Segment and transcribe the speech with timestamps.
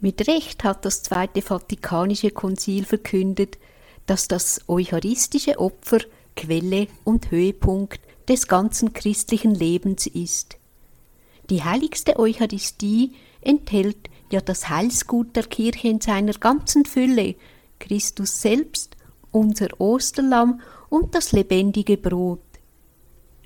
[0.00, 3.58] Mit Recht hat das Zweite Vatikanische Konzil verkündet,
[4.06, 5.98] dass das eucharistische Opfer
[6.36, 10.56] Quelle und Höhepunkt des ganzen christlichen Lebens ist.
[11.50, 17.34] Die heiligste Eucharistie enthält ja das Heilsgut der Kirche in seiner ganzen Fülle,
[17.80, 18.96] Christus selbst,
[19.32, 20.60] unser Osterlamm
[20.90, 22.40] und das lebendige Brot.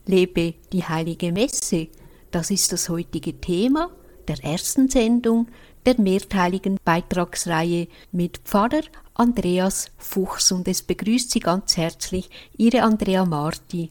[0.05, 1.89] Lebe die heilige Messe,
[2.31, 3.91] das ist das heutige Thema
[4.29, 5.49] der ersten Sendung
[5.87, 8.83] der mehrteiligen Beitragsreihe mit Pfarrer
[9.15, 13.91] Andreas Fuchs und es begrüßt Sie ganz herzlich Ihre Andrea Marti.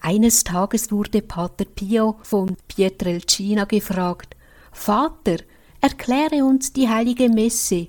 [0.00, 4.36] Eines Tages wurde Pater Pio von Pietrelcina gefragt,
[4.72, 5.38] Vater,
[5.80, 7.88] erkläre uns die heilige Messe.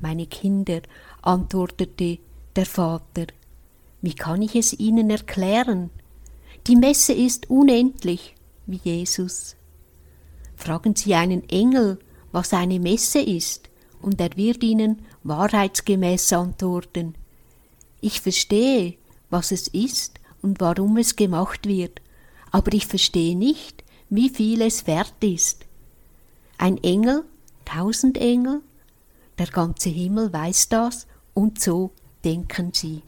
[0.00, 0.80] Meine Kinder,
[1.22, 2.18] antwortete
[2.54, 3.26] der Vater,
[4.00, 5.90] wie kann ich es ihnen erklären?
[6.66, 8.34] Die Messe ist unendlich,
[8.66, 9.57] wie Jesus.
[10.58, 12.00] Fragen Sie einen Engel,
[12.32, 13.70] was eine Messe ist,
[14.02, 17.14] und er wird Ihnen wahrheitsgemäß antworten.
[18.00, 18.94] Ich verstehe,
[19.30, 22.02] was es ist und warum es gemacht wird,
[22.50, 25.64] aber ich verstehe nicht, wie viel es wert ist.
[26.58, 27.24] Ein Engel,
[27.64, 28.60] tausend Engel,
[29.38, 31.92] der ganze Himmel weiß das, und so
[32.24, 33.02] denken sie.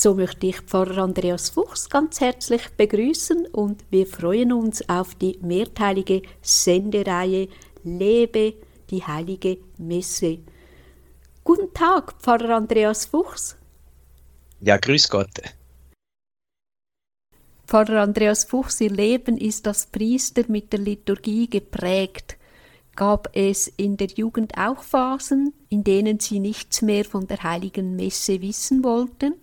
[0.00, 5.36] So möchte ich Pfarrer Andreas Fuchs ganz herzlich begrüßen und wir freuen uns auf die
[5.42, 7.48] mehrteilige Sendereihe
[7.82, 8.54] Lebe
[8.90, 10.38] die heilige Messe.
[11.42, 13.56] Guten Tag, Pfarrer Andreas Fuchs.
[14.60, 15.42] Ja, grüß Gott.
[17.66, 22.36] Pfarrer Andreas Fuchs, Ihr Leben ist als Priester mit der Liturgie geprägt.
[22.94, 27.96] Gab es in der Jugend auch Phasen, in denen Sie nichts mehr von der heiligen
[27.96, 29.34] Messe wissen wollten?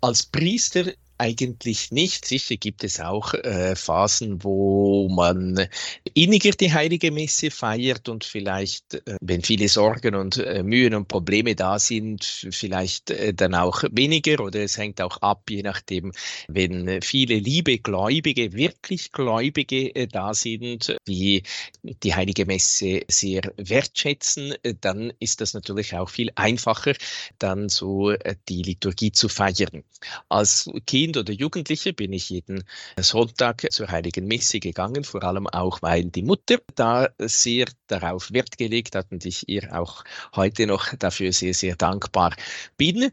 [0.00, 2.24] Als Priester eigentlich nicht.
[2.24, 5.68] Sicher gibt es auch äh, Phasen, wo man
[6.14, 11.08] inniger die heilige Messe feiert und vielleicht, äh, wenn viele Sorgen und äh, Mühen und
[11.08, 16.12] Probleme da sind, vielleicht äh, dann auch weniger oder es hängt auch ab, je nachdem,
[16.46, 21.42] wenn viele liebe Gläubige, wirklich Gläubige äh, da sind, die
[21.82, 26.94] die heilige Messe sehr wertschätzen, äh, dann ist das natürlich auch viel einfacher,
[27.38, 28.12] dann so
[28.48, 29.82] die Liturgie zu feiern.
[30.28, 32.64] Als Kind Kind oder Jugendliche bin ich jeden
[33.00, 38.58] Sonntag zur Heiligen Messe gegangen, vor allem auch, weil die Mutter da sehr darauf Wert
[38.58, 40.04] gelegt hat und ich ihr auch
[40.36, 42.36] heute noch dafür sehr, sehr dankbar
[42.76, 43.10] bin.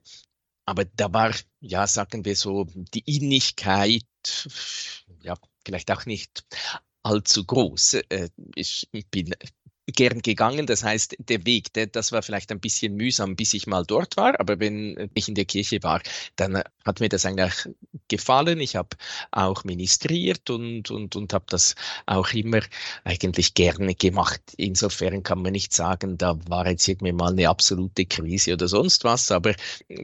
[0.65, 4.03] Aber da war, ja, sagen wir so, die Innigkeit,
[5.21, 6.43] ja, vielleicht auch nicht
[7.01, 7.93] allzu groß.
[8.09, 9.33] Äh, ich bin
[9.87, 10.65] gern gegangen.
[10.65, 14.17] Das heißt, der Weg, der, das war vielleicht ein bisschen mühsam, bis ich mal dort
[14.17, 14.39] war.
[14.39, 16.01] Aber wenn ich in der Kirche war,
[16.35, 17.69] dann hat mir das eigentlich
[18.07, 18.59] gefallen.
[18.59, 18.89] Ich habe
[19.31, 21.75] auch ministriert und, und, und habe das
[22.05, 22.61] auch immer
[23.03, 24.41] eigentlich gerne gemacht.
[24.57, 29.03] Insofern kann man nicht sagen, da war jetzt irgendwie mal eine absolute Krise oder sonst
[29.03, 29.55] was, aber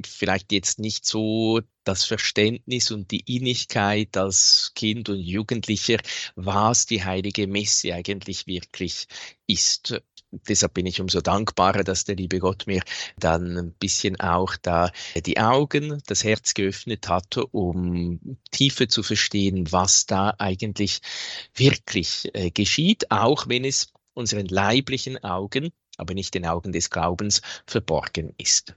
[0.06, 5.97] vielleicht jetzt nicht so das Verständnis und die Innigkeit als Kind und Jugendlicher,
[6.36, 9.08] was die heilige Messe eigentlich wirklich
[9.47, 10.02] ist.
[10.31, 12.81] Deshalb bin ich umso dankbarer, dass der liebe Gott mir
[13.18, 14.91] dann ein bisschen auch da
[15.25, 21.02] die Augen, das Herz geöffnet hat, um tiefer zu verstehen, was da eigentlich
[21.53, 27.41] wirklich äh, geschieht, auch wenn es unseren leiblichen Augen, aber nicht den Augen des Glaubens
[27.66, 28.75] verborgen ist.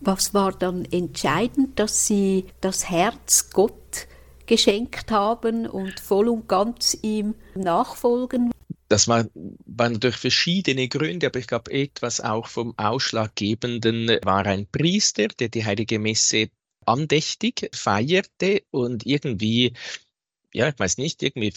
[0.00, 4.06] Was war dann entscheidend, dass Sie das Herz Gott
[4.46, 8.50] geschenkt haben und voll und ganz ihm nachfolgen?
[8.88, 9.26] Das war,
[9.66, 15.48] waren durch verschiedene Gründe, aber ich glaube, etwas auch vom Ausschlaggebenden war ein Priester, der
[15.48, 16.48] die Heilige Messe
[16.86, 19.74] andächtig feierte und irgendwie,
[20.52, 21.52] ja, ich weiß nicht, irgendwie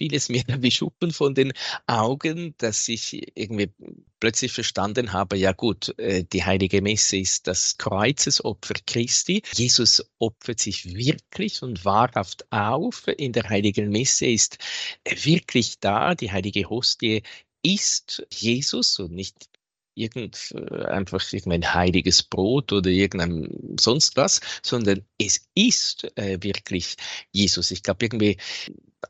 [0.00, 1.52] vieles mir wie Schuppen von den
[1.86, 3.70] Augen, dass ich irgendwie
[4.18, 9.42] plötzlich verstanden habe, ja gut, äh, die heilige Messe ist das Kreuzesopfer Christi.
[9.52, 13.06] Jesus opfert sich wirklich und wahrhaft auf.
[13.08, 14.56] In der heiligen Messe ist
[15.04, 17.22] wirklich da, die heilige Hostie
[17.62, 19.36] ist Jesus und nicht
[19.94, 26.96] irgend, äh, einfach irgendein heiliges Brot oder irgendein sonst was, sondern es ist äh, wirklich
[27.32, 27.70] Jesus.
[27.70, 28.38] Ich glaube, irgendwie,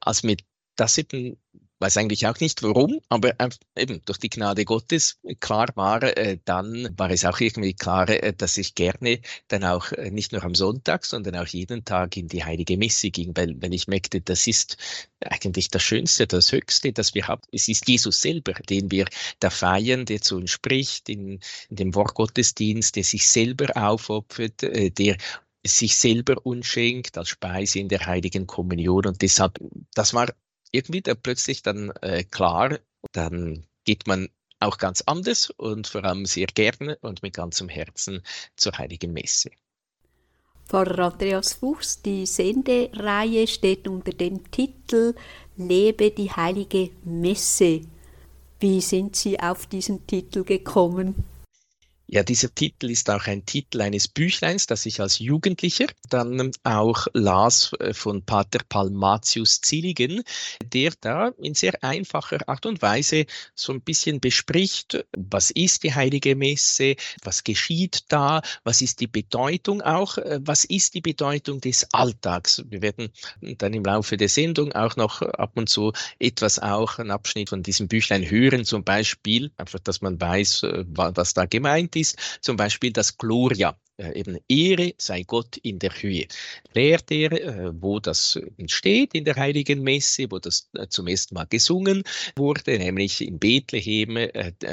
[0.00, 0.37] als mir
[0.81, 1.37] das eben,
[1.79, 3.35] weiß eigentlich auch nicht warum, aber
[3.77, 8.32] eben durch die Gnade Gottes klar war, äh, dann war es auch irgendwie klar, äh,
[8.35, 12.29] dass ich gerne dann auch äh, nicht nur am Sonntag, sondern auch jeden Tag in
[12.29, 14.77] die heilige Messe ging, weil, weil ich merkte, das ist
[15.21, 17.43] eigentlich das Schönste, das Höchste, das wir haben.
[17.53, 19.06] Es ist Jesus selber, den wir
[19.41, 24.62] da feiern, der zu uns spricht in, in dem Wort Gottesdienst, der sich selber aufopfert,
[24.62, 25.17] der
[25.67, 29.06] sich selber uns schenkt als Speise in der heiligen Kommunion.
[29.06, 29.59] Und deshalb,
[29.94, 30.29] das war
[30.72, 32.78] irgendwie da plötzlich dann äh, klar,
[33.12, 34.28] dann geht man
[34.61, 38.22] auch ganz anders und vor allem sehr gerne und mit ganzem Herzen
[38.56, 39.50] zur Heiligen Messe.
[40.67, 45.14] Pfarrer Andreas Fuchs, die Sendereihe steht unter dem Titel
[45.56, 47.81] Lebe die heilige Messe.
[48.61, 51.25] Wie sind Sie auf diesen Titel gekommen?
[52.12, 57.07] Ja, dieser Titel ist auch ein Titel eines Büchleins, das ich als Jugendlicher dann auch
[57.12, 60.25] las äh, von Pater Palmatius Zilligen,
[60.65, 65.95] der da in sehr einfacher Art und Weise so ein bisschen bespricht, was ist die
[65.95, 71.61] heilige Messe, was geschieht da, was ist die Bedeutung auch, äh, was ist die Bedeutung
[71.61, 72.65] des Alltags.
[72.69, 77.12] Wir werden dann im Laufe der Sendung auch noch ab und zu etwas auch, einen
[77.12, 81.95] Abschnitt von diesem Büchlein hören, zum Beispiel, einfach, dass man weiß, äh, was da gemeint
[81.95, 86.26] ist ist zum Beispiel das Gloria, äh, eben Ehre sei Gott in der Höhe.
[86.73, 91.35] Lehrt er, äh, wo das entsteht in der Heiligen Messe, wo das äh, zum ersten
[91.35, 92.02] Mal gesungen
[92.37, 94.31] wurde, nämlich in Bethlehem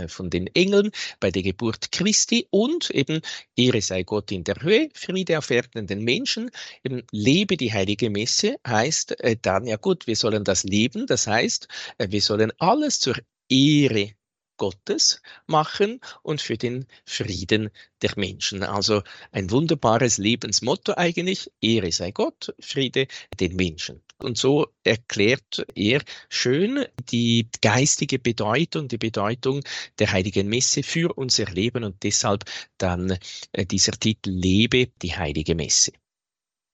[0.07, 3.21] von den Engeln bei der Geburt Christi und eben
[3.55, 6.49] Ehre sei Gott in der Höhe, Friede auf Erden den Menschen,
[6.83, 11.67] eben lebe die Heilige Messe heißt dann, ja gut, wir sollen das leben, das heißt,
[11.97, 13.15] wir sollen alles zur
[13.49, 14.16] Ehre
[14.57, 17.69] Gottes machen und für den Frieden
[18.01, 18.63] der Menschen.
[18.63, 21.51] Also ein wunderbares Lebensmotto eigentlich.
[21.61, 23.07] Ehre sei Gott, Friede
[23.39, 24.01] den Menschen.
[24.19, 29.61] Und so erklärt er schön die geistige Bedeutung, die Bedeutung
[29.99, 32.45] der heiligen Messe für unser Leben und deshalb
[32.79, 33.17] dann
[33.51, 35.91] äh, dieser Titel Lebe die heilige Messe.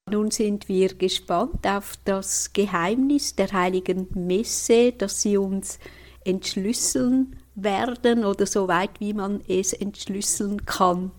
[0.09, 5.79] Nun sind wir gespannt auf das Geheimnis der heiligen Messe, das Sie uns
[6.25, 11.11] entschlüsseln werden oder so weit, wie man es entschlüsseln kann.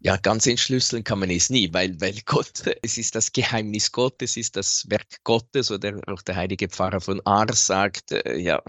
[0.00, 4.30] Ja, ganz entschlüsseln kann man es nie, weil, weil Gott, es ist das Geheimnis Gottes,
[4.32, 8.62] es ist das Werk Gottes oder auch der heilige Pfarrer von Ars sagt, äh, ja,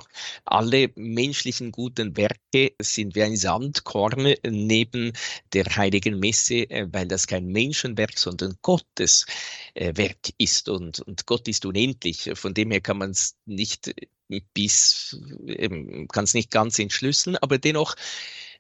[0.46, 5.14] alle menschlichen guten Werke sind wie ein Sandkorn neben
[5.54, 9.28] der heiligen Messe, äh, weil das kein Menschenwerk, sondern Gottes
[9.76, 12.32] äh, Werk ist und, und Gott ist unendlich.
[12.34, 13.94] Von dem her kann man es nicht
[14.54, 15.18] bis,
[16.12, 17.96] kann es nicht ganz entschlüsseln, aber dennoch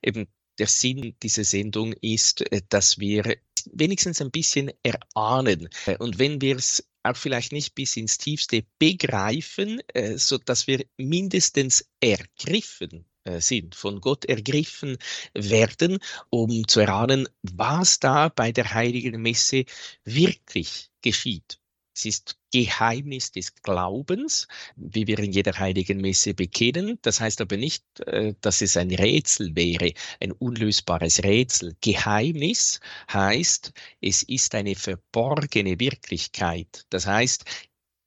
[0.01, 0.27] eben
[0.59, 3.37] der Sinn dieser Sendung ist, äh, dass wir
[3.71, 5.69] wenigstens ein bisschen erahnen.
[5.85, 10.67] Äh, und wenn wir es auch vielleicht nicht bis ins Tiefste begreifen, äh, so dass
[10.67, 13.05] wir mindestens ergriffen
[13.39, 14.97] sind, von Gott ergriffen
[15.35, 15.99] werden,
[16.31, 19.65] um zu erahnen, was da bei der heiligen Messe
[20.03, 21.58] wirklich geschieht.
[21.99, 24.47] Es ist Geheimnis des Glaubens,
[24.77, 26.97] wie wir in jeder heiligen Messe bekennen.
[27.01, 29.91] Das heißt aber nicht, äh, dass es ein Rätsel wäre,
[30.21, 31.75] ein unlösbares Rätsel.
[31.81, 32.79] Geheimnis
[33.11, 36.85] heißt, es ist eine verborgene Wirklichkeit.
[36.89, 37.43] Das heißt,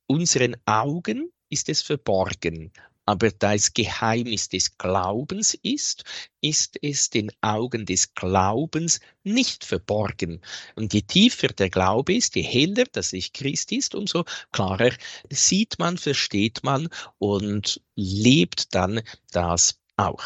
[0.06, 2.72] unseren Augen ist es verborgen,
[3.04, 6.04] aber da es Geheimnis des Glaubens ist,
[6.40, 10.40] ist es den Augen des Glaubens nicht verborgen.
[10.76, 14.92] Und je tiefer der Glaube ist, je heller das Licht Christi ist, umso klarer
[15.30, 16.88] sieht man, versteht man
[17.18, 20.22] und lebt dann das auch.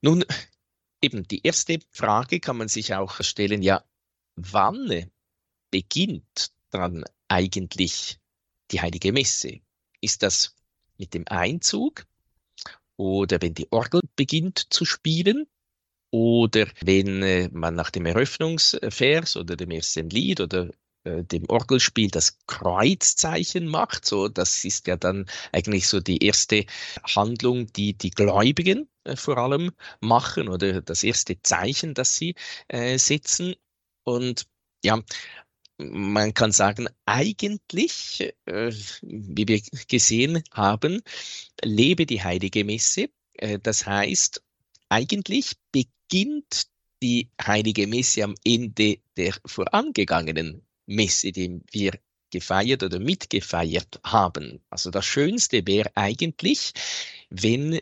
[0.00, 0.24] Nun,
[1.02, 3.84] eben die erste Frage kann man sich auch stellen, ja,
[4.36, 5.10] wann
[5.70, 8.18] beginnt dann eigentlich
[8.70, 9.60] die heilige Messe?
[10.00, 10.54] Ist das
[11.00, 12.06] mit dem Einzug
[12.96, 15.46] oder wenn die Orgel beginnt zu spielen
[16.10, 20.68] oder wenn äh, man nach dem Eröffnungsvers oder dem ersten Lied oder
[21.04, 24.04] äh, dem Orgelspiel das Kreuzzeichen macht.
[24.04, 26.66] So, das ist ja dann eigentlich so die erste
[27.04, 32.34] Handlung, die die Gläubigen äh, vor allem machen oder das erste Zeichen, das sie
[32.68, 33.54] setzen.
[34.04, 34.46] Und
[34.84, 35.00] ja,
[35.80, 38.72] man kann sagen, eigentlich, äh,
[39.02, 41.02] wie wir gesehen haben,
[41.62, 43.10] lebe die heilige Messe.
[43.34, 44.42] Äh, das heißt,
[44.88, 46.66] eigentlich beginnt
[47.02, 51.92] die heilige Messe am Ende der vorangegangenen Messe, die wir
[52.30, 54.60] gefeiert oder mitgefeiert haben.
[54.70, 56.72] Also das Schönste wäre eigentlich,
[57.30, 57.80] wenn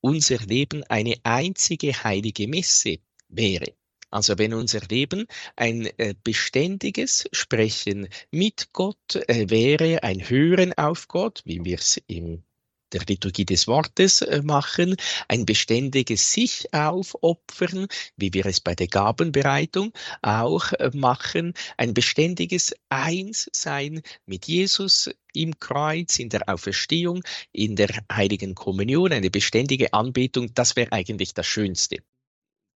[0.00, 2.98] unser Leben eine einzige heilige Messe
[3.28, 3.74] wäre.
[4.14, 11.08] Also wenn unser Leben ein äh, beständiges Sprechen mit Gott äh, wäre, ein Hören auf
[11.08, 12.44] Gott, wie wir es in
[12.92, 14.94] der Liturgie des Wortes äh, machen,
[15.26, 19.92] ein beständiges sich aufopfern, wie wir es bei der Gabenbereitung
[20.22, 28.54] auch machen, ein beständiges Einssein mit Jesus im Kreuz, in der Auferstehung, in der heiligen
[28.54, 31.96] Kommunion, eine beständige Anbetung, das wäre eigentlich das Schönste.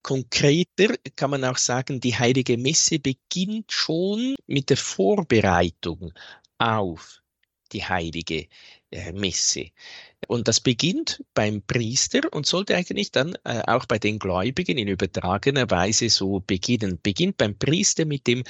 [0.05, 6.13] Konkreter kann man auch sagen, die heilige Messe beginnt schon mit der Vorbereitung
[6.59, 7.23] auf
[7.73, 8.49] die heilige
[8.91, 9.71] äh, Messe.
[10.29, 14.89] Und das beginnt beim Priester und sollte eigentlich dann äh, auch bei den Gläubigen in
[14.89, 17.01] übertragener Weise so beginnen.
[17.03, 18.45] Beginnt beim Priester mit dem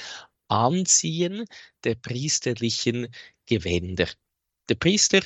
[0.49, 1.45] Anziehen
[1.85, 3.07] der priesterlichen
[3.45, 4.09] Gewänder.
[4.67, 5.21] Der Priester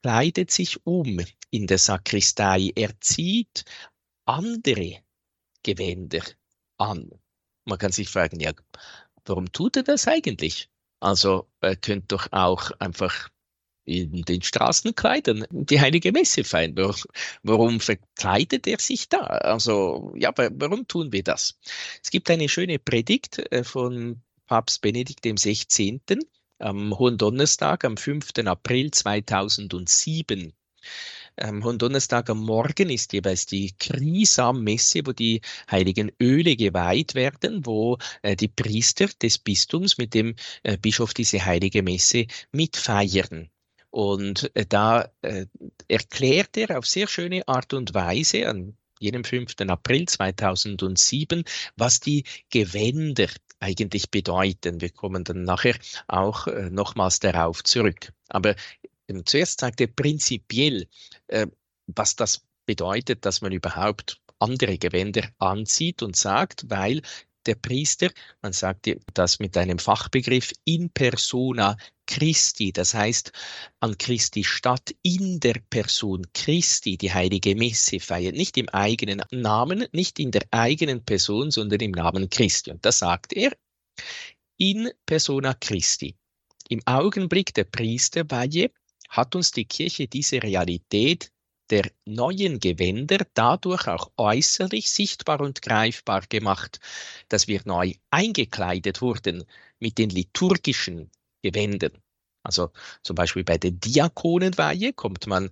[0.00, 2.70] kleidet sich um in der Sakristei.
[2.76, 3.64] Er zieht
[4.26, 5.02] andere
[5.62, 6.22] Gewänder
[6.78, 7.10] an.
[7.64, 8.52] Man kann sich fragen, ja,
[9.24, 10.70] warum tut er das eigentlich?
[11.00, 13.30] Also er könnte doch auch einfach
[13.84, 16.74] in den Straßenkleidern die heilige Messe feiern.
[17.42, 19.20] Warum verkleidet er sich da?
[19.20, 21.58] Also ja, warum tun wir das?
[22.02, 26.00] Es gibt eine schöne Predigt äh, von Papst Benedikt XVI.
[26.58, 28.30] am Hohen Donnerstag, am 5.
[28.46, 30.52] April 2007.
[31.40, 37.64] Am Hohen Donnerstag am Morgen ist jeweils die Krisam-Messe, wo die heiligen Öle geweiht werden,
[37.64, 43.48] wo äh, die Priester des Bistums mit dem äh, Bischof diese heilige Messe mitfeiern.
[43.88, 45.46] Und äh, da äh,
[45.88, 49.54] erklärt er auf sehr schöne Art und Weise an jenem 5.
[49.66, 51.44] April 2007,
[51.76, 53.28] was die Gewänder
[53.60, 54.80] eigentlich bedeuten.
[54.80, 58.12] Wir kommen dann nachher auch äh, nochmals darauf zurück.
[58.28, 58.56] Aber ähm,
[59.24, 60.88] zuerst sagt er prinzipiell,
[61.28, 61.46] äh,
[61.86, 67.02] was das bedeutet, dass man überhaupt andere Gewänder anzieht und sagt, weil
[67.46, 68.10] der Priester,
[68.42, 71.76] man sagt das mit einem Fachbegriff, in persona
[72.06, 73.32] Christi, das heißt
[73.80, 79.86] an Christi Stadt in der Person Christi die heilige Messe feiert, nicht im eigenen Namen,
[79.92, 82.70] nicht in der eigenen Person, sondern im Namen Christi.
[82.72, 83.52] Und das sagt er
[84.56, 86.16] in persona Christi.
[86.68, 88.70] Im Augenblick der Priesterweihe
[89.10, 91.30] hat uns die Kirche diese Realität
[91.70, 96.80] der neuen Gewänder dadurch auch äußerlich sichtbar und greifbar gemacht,
[97.28, 99.44] dass wir neu eingekleidet wurden
[99.78, 101.10] mit den liturgischen
[101.42, 101.92] Gewändern.
[102.42, 102.70] Also
[103.02, 105.50] zum Beispiel bei der Diakonenweihe kommt man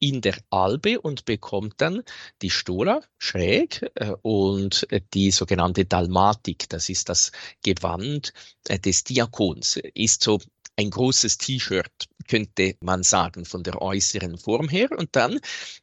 [0.00, 2.02] in der Albe und bekommt dann
[2.40, 8.32] die Stola schräg äh, und die sogenannte Dalmatik, das ist das Gewand
[8.68, 10.40] äh, des Diakons, ist so
[10.80, 14.88] ein großes T-Shirt, könnte man sagen, von der äußeren Form her.
[14.96, 15.38] Und dann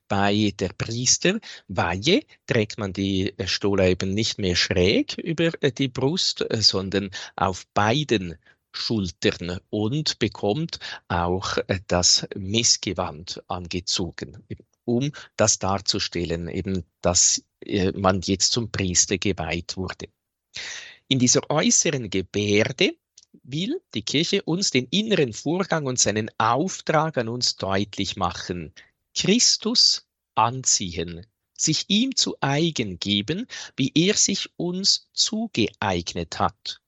[0.07, 7.11] bei der Priesterweihe trägt man die Stola eben nicht mehr schräg über die Brust, sondern
[7.35, 8.37] auf beiden
[8.71, 14.43] Schultern und bekommt auch das Messgewand angezogen,
[14.85, 20.07] um das darzustellen, eben, dass äh, man jetzt zum Priester geweiht wurde.
[21.07, 22.95] In dieser äußeren Gebärde
[23.43, 28.73] will die Kirche uns den inneren Vorgang und seinen Auftrag an uns deutlich machen.
[29.15, 31.25] Christus anziehen,
[31.57, 36.81] sich ihm zu eigen geben, wie er sich uns zugeeignet hat.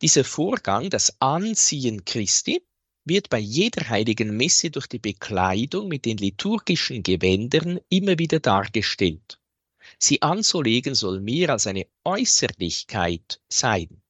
[0.00, 2.64] Dieser Vorgang, das Anziehen Christi,
[3.04, 9.38] wird bei jeder heiligen Messe durch die Bekleidung mit den liturgischen Gewändern immer wieder dargestellt.
[9.98, 14.02] Sie anzulegen soll mehr als eine Äußerlichkeit sein.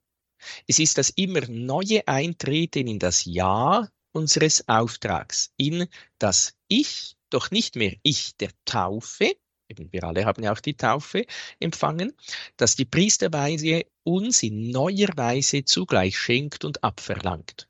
[0.67, 5.87] Es ist das immer neue Eintreten in das Ja unseres Auftrags, in
[6.19, 9.37] das Ich, doch nicht mehr Ich der Taufe,
[9.69, 11.25] eben wir alle haben ja auch die Taufe
[11.61, 12.13] empfangen,
[12.57, 17.69] dass die Priesterweise uns in neuer Weise zugleich schenkt und abverlangt.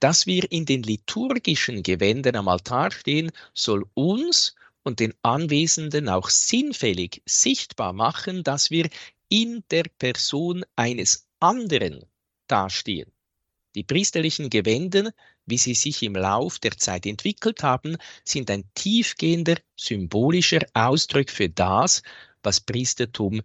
[0.00, 6.28] Dass wir in den liturgischen Gewändern am Altar stehen, soll uns und den Anwesenden auch
[6.28, 8.90] sinnfällig sichtbar machen, dass wir
[9.30, 12.04] in der Person eines anderen
[12.46, 13.10] dastehen.
[13.74, 15.12] Die priesterlichen Gewänder,
[15.46, 21.48] wie sie sich im Lauf der Zeit entwickelt haben, sind ein tiefgehender symbolischer Ausdruck für
[21.48, 22.02] das,
[22.42, 23.42] was Priestertum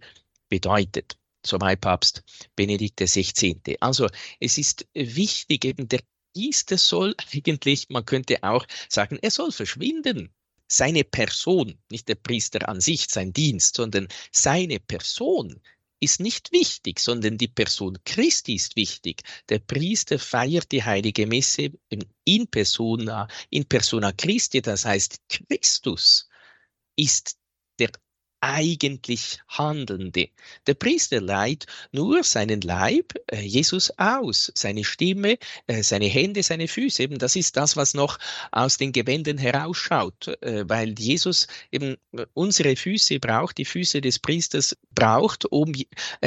[0.49, 1.17] bedeutet.
[1.45, 2.23] Soweit Papst
[2.55, 3.77] Benedikt XVI.
[3.79, 6.01] Also es ist wichtig, eben der
[6.33, 10.33] Priester soll eigentlich, man könnte auch sagen, er soll verschwinden.
[10.69, 15.61] Seine Person, nicht der Priester an sich, sein Dienst, sondern seine Person
[15.99, 19.23] ist nicht wichtig, sondern die Person Christi ist wichtig.
[19.49, 21.71] Der Priester feiert die heilige Messe
[22.23, 26.29] in persona, in persona Christi, das heißt Christus
[26.95, 27.37] ist
[27.79, 27.91] der
[28.41, 30.29] eigentlich Handelnde.
[30.67, 36.67] Der Priester leiht nur seinen Leib, äh, Jesus aus, seine Stimme, äh, seine Hände, seine
[36.67, 37.03] Füße.
[37.03, 38.19] Eben das ist das, was noch
[38.51, 41.95] aus den Gewänden herausschaut, äh, weil Jesus eben
[42.33, 45.73] unsere Füße braucht, die Füße des Priesters braucht, um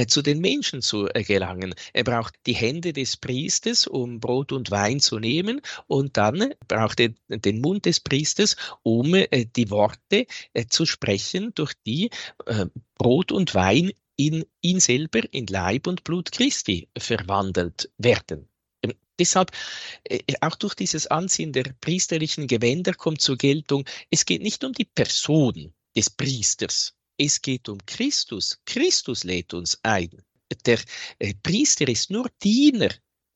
[0.06, 1.74] zu den Menschen zu gelangen.
[1.92, 7.00] Er braucht die Hände des Priesters, um Brot und Wein zu nehmen und dann braucht
[7.00, 9.12] er den Mund des Priesters, um
[9.56, 10.26] die Worte
[10.68, 11.99] zu sprechen, durch die
[12.46, 12.66] äh,
[12.96, 18.50] Brot und Wein in ihn selber, in Leib und Blut Christi verwandelt werden.
[19.20, 19.50] Deshalb,
[20.04, 24.72] äh, auch durch dieses Anziehen der priesterlichen Gewänder kommt zur Geltung, es geht nicht um
[24.72, 28.58] die Person des Priesters, es geht um Christus.
[28.64, 30.10] Christus lädt uns ein.
[30.64, 30.80] Der
[31.18, 32.88] äh, Priester ist nur Diener,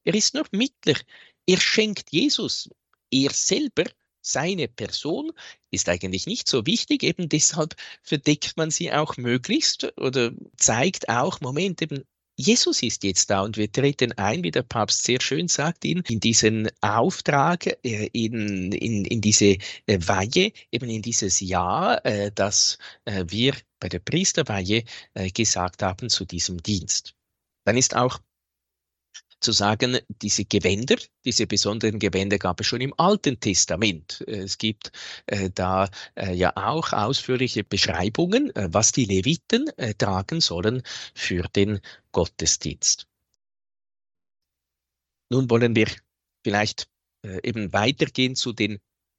[0.05, 0.99] er ist nur Mittler,
[1.47, 2.71] er schenkt Jesus.
[3.11, 3.85] Er selber,
[4.27, 5.33] seine Person,
[5.71, 11.41] ist eigentlich nicht so wichtig, eben deshalb verdeckt man sie auch möglichst oder zeigt auch,
[11.41, 12.05] Moment, eben
[12.37, 16.01] Jesus ist jetzt da und wir treten ein, wie der Papst sehr schön sagt, in,
[16.09, 22.33] in diesen Auftrag, äh, in, in, in diese äh, Weihe, eben in dieses Jahr, äh,
[22.35, 24.85] das wir bei der Priesterweihe
[25.35, 27.15] gesagt haben zu diesem Dienst.
[27.65, 28.19] Dann ist auch
[29.41, 34.23] zu sagen, diese Gewänder, diese besonderen Gewänder gab es schon im Alten Testament.
[34.27, 34.93] Es gibt
[35.27, 40.83] äh, da äh, ja auch ausführliche Beschreibungen, äh, was die Leviten äh, tragen sollen
[41.15, 41.81] für den
[42.13, 43.07] Gottesdienst.
[45.31, 45.89] Nun wollen wir
[46.43, 46.89] vielleicht
[47.25, 48.79] äh, eben weitergehen zu den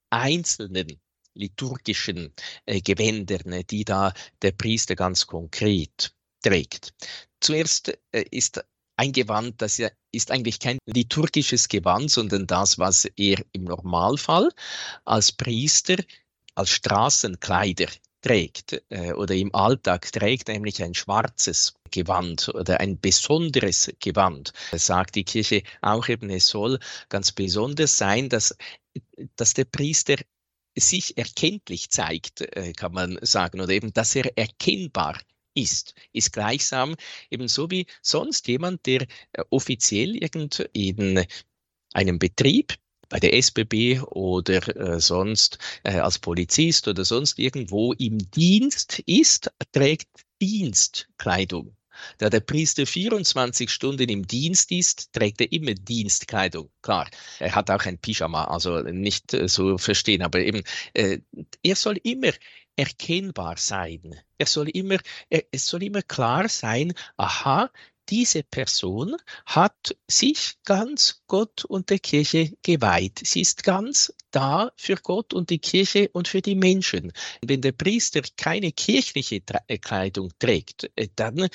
[0.10, 1.00] einzelnen
[1.34, 2.34] liturgischen
[2.66, 6.94] äh, Gewändern, die da der Priester ganz konkret trägt.
[7.42, 8.64] Zuerst ist
[8.98, 14.50] ein Gewand, das ja ist eigentlich kein liturgisches Gewand, sondern das, was er im Normalfall
[15.04, 15.98] als Priester,
[16.56, 17.88] als Straßenkleider
[18.22, 24.52] trägt äh, oder im Alltag trägt, nämlich ein schwarzes Gewand oder ein besonderes Gewand.
[24.72, 28.58] Das sagt die Kirche auch eben, es soll ganz besonders sein, dass,
[29.36, 30.16] dass der Priester
[30.78, 35.20] sich erkenntlich zeigt, äh, kann man sagen, oder eben, dass er erkennbar
[35.56, 36.96] ist, ist gleichsam
[37.32, 39.02] ebenso wie sonst jemand, der
[39.34, 41.26] äh, offiziell irgend in
[41.94, 42.76] einem Betrieb
[43.10, 49.52] bei der SBB oder äh, sonst äh, als Polizist oder sonst irgendwo im Dienst ist,
[49.72, 50.10] trägt
[50.42, 51.76] Dienstkleidung.
[52.18, 56.70] Da der Priester 24 Stunden im Dienst ist, trägt er immer Dienstkleidung.
[56.82, 57.10] Klar,
[57.40, 61.20] er hat auch ein Pyjama, also nicht äh, so verstehen, aber eben, äh,
[61.64, 62.32] er soll immer
[62.76, 64.16] erkennbar sein.
[64.38, 64.98] Er soll immer,
[65.30, 67.70] er, es soll immer klar sein, aha,
[68.10, 73.22] diese Person hat sich ganz Gott und der Kirche geweiht.
[73.24, 77.12] Sie ist ganz da für Gott und die Kirche und für die Menschen.
[77.42, 81.48] Wenn der Priester keine kirchliche äh, Kleidung trägt, äh, dann,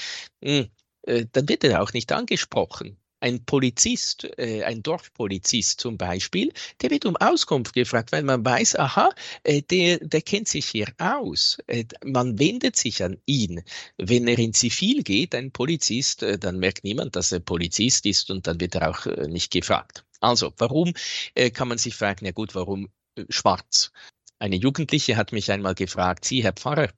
[0.42, 0.70] hm,
[1.02, 6.90] äh, dann wird er auch nicht angesprochen ein Polizist, äh, ein Dorfpolizist zum Beispiel, der
[6.90, 9.10] wird um Auskunft gefragt, weil man weiß, aha,
[9.44, 11.58] äh, der, der kennt sich hier aus.
[11.66, 13.62] Äh, man wendet sich an ihn.
[13.98, 18.30] Wenn er in Zivil geht, ein Polizist, äh, dann merkt niemand, dass er Polizist ist
[18.30, 20.04] und dann wird er auch äh, nicht gefragt.
[20.20, 20.92] Also, warum
[21.34, 22.88] äh, kann man sich fragen, ja gut, warum
[23.28, 23.92] schwarz?
[24.38, 26.90] Eine Jugendliche hat mich einmal gefragt, Sie, Herr Pfarrer,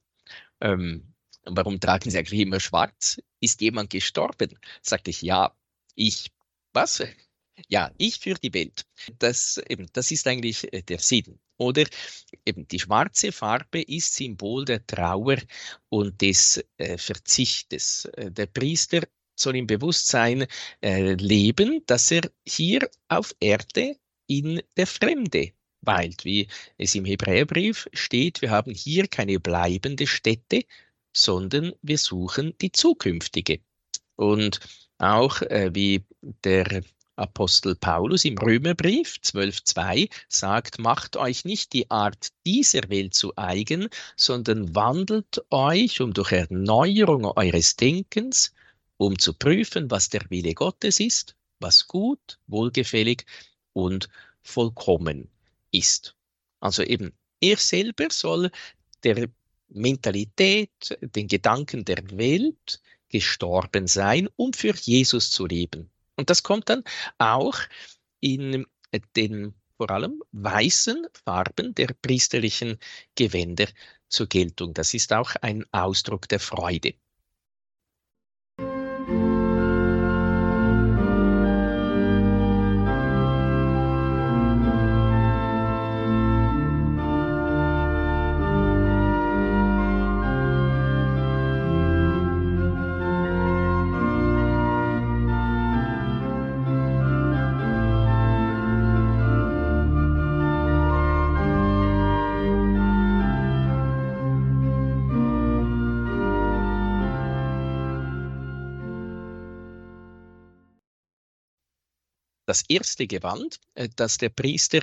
[0.61, 3.21] ähm, warum tragen Sie eigentlich immer schwarz?
[3.41, 4.59] Ist jemand gestorben?
[4.81, 5.53] Sagte ich, ja,
[5.95, 6.31] ich,
[6.73, 7.03] was?
[7.69, 8.87] Ja, ich für die Welt.
[9.19, 11.39] Das, eben, das ist eigentlich äh, der Sinn.
[11.59, 11.85] Oder
[12.45, 15.37] eben die schwarze Farbe ist Symbol der Trauer
[15.91, 18.07] und des äh, Verzichtes.
[18.17, 19.03] Äh, der Priester
[19.37, 20.47] soll im Bewusstsein
[20.83, 25.53] äh, leben, dass er hier auf Erde in der Fremde
[25.83, 28.41] weilt, wie es im Hebräerbrief steht.
[28.41, 30.63] Wir haben hier keine bleibende Stätte,
[31.15, 33.61] sondern wir suchen die zukünftige.
[34.17, 34.61] Und
[35.03, 36.05] auch äh, wie
[36.45, 36.83] der
[37.17, 43.88] Apostel Paulus im Römerbrief 12.2 sagt, macht euch nicht die Art dieser Welt zu eigen,
[44.17, 48.55] sondern wandelt euch um durch Erneuerung eures Denkens,
[48.97, 53.27] um zu prüfen, was der Wille Gottes ist, was gut, wohlgefällig
[53.73, 54.09] und
[54.43, 55.29] vollkommen
[55.71, 56.17] ist.
[56.61, 58.51] Also eben, er selber soll
[59.05, 59.29] der
[59.69, 62.81] Mentalität, den Gedanken der Welt
[63.12, 65.90] gestorben sein, um für Jesus zu leben.
[66.16, 66.83] Und das kommt dann
[67.18, 67.59] auch
[68.20, 68.66] in
[69.16, 72.79] den vor allem weißen Farben der priesterlichen
[73.14, 73.66] Gewänder
[74.09, 74.75] zur Geltung.
[74.75, 76.94] Das ist auch ein Ausdruck der Freude.
[112.53, 114.81] Das erste Gewand, äh, das der Priester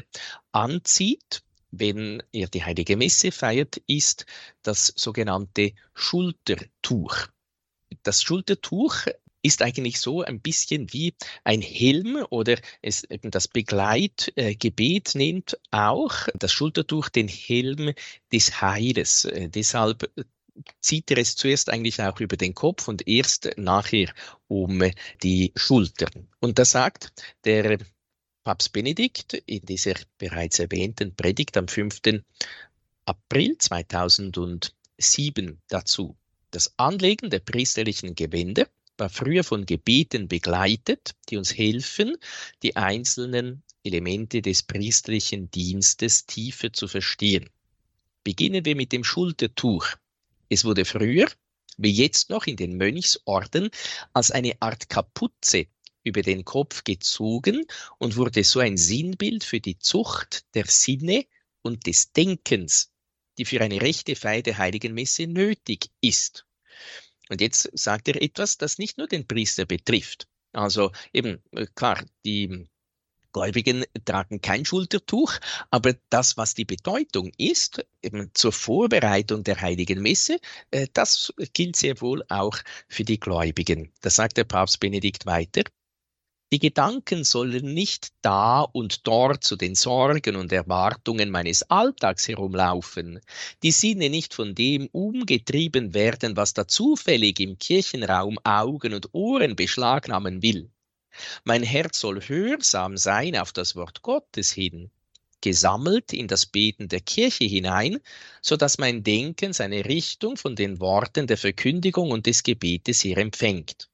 [0.52, 4.26] anzieht, wenn er die heilige Messe feiert, ist
[4.64, 7.28] das sogenannte Schultertuch.
[8.02, 9.06] Das Schultertuch
[9.44, 16.28] ist eigentlich so ein bisschen wie ein Helm oder es eben das Begleitgebet nennt auch
[16.34, 17.94] das Schultertuch den Helm
[18.34, 19.26] des Heiles.
[19.26, 20.12] Äh, deshalb
[20.82, 24.14] zieht er es zuerst eigentlich auch über den Kopf und erst nachher
[24.48, 24.84] um
[25.24, 26.28] die Schultern.
[26.40, 27.12] Und da sagt
[27.46, 27.80] der
[28.44, 32.02] Papst Benedikt in dieser bereits erwähnten Predigt am 5.
[33.06, 36.16] April 2007 dazu.
[36.52, 38.68] Das Anlegen der priesterlichen Gewänder
[38.98, 42.18] war früher von Gebeten begleitet, die uns helfen,
[42.64, 47.50] die einzelnen Elemente des priesterlichen Dienstes tiefer zu verstehen.
[48.24, 49.88] Beginnen wir mit dem Schultertuch.
[50.50, 51.28] Es wurde früher,
[51.78, 53.70] wie jetzt noch in den Mönchsorden,
[54.14, 55.68] als eine Art Kapuze
[56.04, 57.66] über den Kopf gezogen
[58.00, 61.26] und wurde so ein Sinnbild für die Zucht der Sinne
[61.62, 62.92] und des Denkens,
[63.38, 66.46] die für eine rechte Feier der Heiligen Messe nötig ist.
[67.30, 70.28] Und jetzt sagt er etwas, das nicht nur den Priester betrifft.
[70.52, 72.68] Also eben, äh, klar, die
[73.32, 75.34] Gläubigen tragen kein Schultertuch,
[75.72, 80.40] aber das, was die Bedeutung ist, eben zur Vorbereitung der heiligen Messe,
[80.72, 83.92] äh, das gilt sehr wohl auch für die Gläubigen.
[84.02, 85.64] Das sagt der Papst Benedikt weiter.
[86.52, 93.20] Die Gedanken sollen nicht da und dort zu den Sorgen und Erwartungen meines Alltags herumlaufen,
[93.62, 99.56] die Sinne nicht von dem umgetrieben werden, was da zufällig im Kirchenraum Augen und Ohren
[99.56, 100.72] beschlagnahmen will.
[101.44, 104.90] Mein Herz soll hörsam sein auf das Wort Gottes hin,
[105.42, 108.00] gesammelt in das Beten der Kirche hinein,
[108.42, 113.18] so dass mein Denken seine Richtung von den Worten der Verkündigung und des Gebetes hier
[113.18, 113.90] empfängt.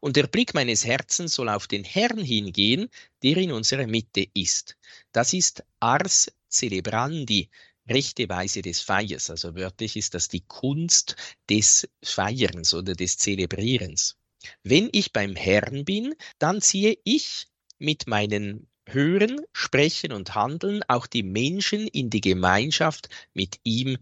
[0.00, 2.88] Und der Blick meines Herzens soll auf den Herrn hingehen,
[3.22, 4.76] der in unserer Mitte ist.
[5.12, 7.50] Das ist Ars Celebrandi,
[7.88, 9.30] rechte Weise des Feiers.
[9.30, 11.16] Also wörtlich ist das die Kunst
[11.50, 14.16] des Feierns oder des Zelebrierens.
[14.62, 17.46] Wenn ich beim Herrn bin, dann ziehe ich
[17.78, 23.96] mit meinen Hören, Sprechen und Handeln auch die Menschen in die Gemeinschaft mit ihm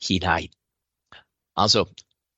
[0.00, 0.50] hinein.
[1.54, 1.88] Also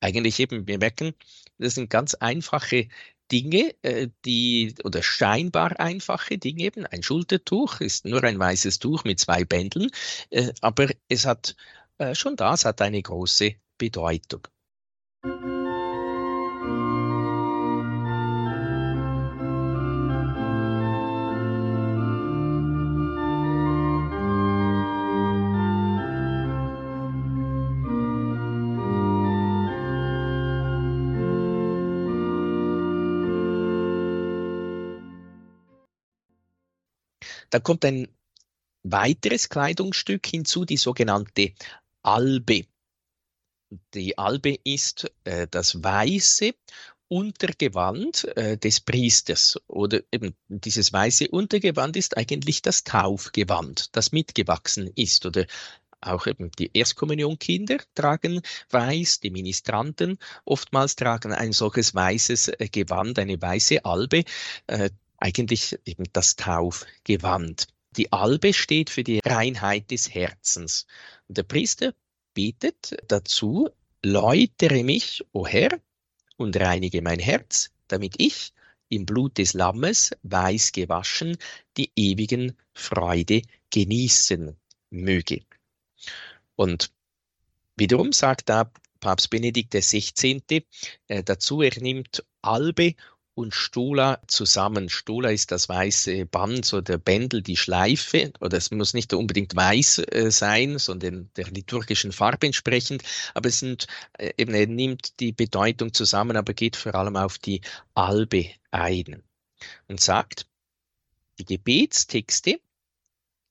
[0.00, 1.14] eigentlich eben, wir merken,
[1.58, 2.88] das sind ganz einfache
[3.30, 6.86] Dinge, äh, die oder scheinbar einfache Dinge eben.
[6.86, 9.90] Ein Schultertuch ist nur ein weißes Tuch mit zwei Bändeln,
[10.30, 11.54] äh, aber es hat
[11.98, 14.48] äh, schon das hat eine große Bedeutung.
[37.50, 38.08] Da kommt ein
[38.82, 41.52] weiteres Kleidungsstück hinzu, die sogenannte
[42.02, 42.66] Albe.
[43.94, 46.52] Die Albe ist äh, das weiße
[47.08, 54.90] Untergewand äh, des Priesters oder eben dieses weiße Untergewand ist eigentlich das Taufgewand, das mitgewachsen
[54.94, 55.46] ist oder
[56.00, 63.18] auch eben die Erstkommunionkinder tragen weiß, die Ministranten oftmals tragen ein solches weißes äh, Gewand,
[63.18, 64.24] eine weiße Albe.
[65.20, 67.68] Eigentlich eben das Taufgewand.
[67.96, 70.86] Die Albe steht für die Reinheit des Herzens.
[71.28, 71.94] Und der Priester
[72.34, 73.68] betet dazu,
[74.02, 75.78] läutere mich, o Herr,
[76.36, 78.52] und reinige mein Herz, damit ich
[78.88, 81.36] im Blut des Lammes weiß gewaschen
[81.76, 84.56] die ewigen Freude genießen
[84.90, 85.42] möge.
[86.56, 86.92] Und
[87.76, 90.42] wiederum sagt da Papst Benedikt XVI.
[91.08, 92.94] Äh, dazu, er nimmt Albe
[93.40, 94.90] und Stula zusammen.
[94.90, 99.56] Stula ist das weiße Band, so der Bändel, die Schleife, oder es muss nicht unbedingt
[99.56, 103.02] weiß äh, sein, sondern der liturgischen Farbe entsprechend,
[103.34, 103.86] aber es sind,
[104.18, 107.62] äh, eben, er nimmt die Bedeutung zusammen, aber geht vor allem auf die
[107.94, 109.22] Albe ein
[109.88, 110.46] und sagt,
[111.38, 112.60] die Gebetstexte,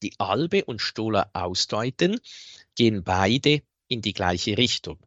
[0.04, 2.20] die Albe und Stola ausdeuten,
[2.76, 5.00] gehen beide in die gleiche Richtung.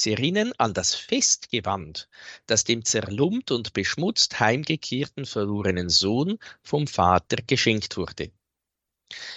[0.00, 2.08] Sie erinnern an das Festgewand,
[2.46, 8.30] das dem zerlumpt und beschmutzt heimgekehrten verlorenen Sohn vom Vater geschenkt wurde.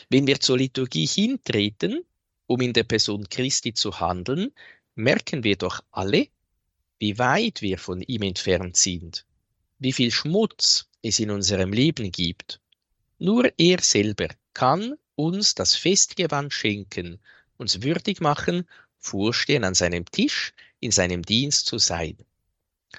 [0.09, 2.05] Wenn wir zur Liturgie hintreten,
[2.45, 4.53] um in der Person Christi zu handeln,
[4.93, 6.27] merken wir doch alle,
[6.99, 9.25] wie weit wir von ihm entfernt sind,
[9.79, 12.61] wie viel Schmutz es in unserem Leben gibt.
[13.17, 17.19] Nur er selber kann uns das Festgewand schenken,
[17.57, 18.67] uns würdig machen
[19.01, 22.17] vorstehen an seinem Tisch, in seinem Dienst zu sein.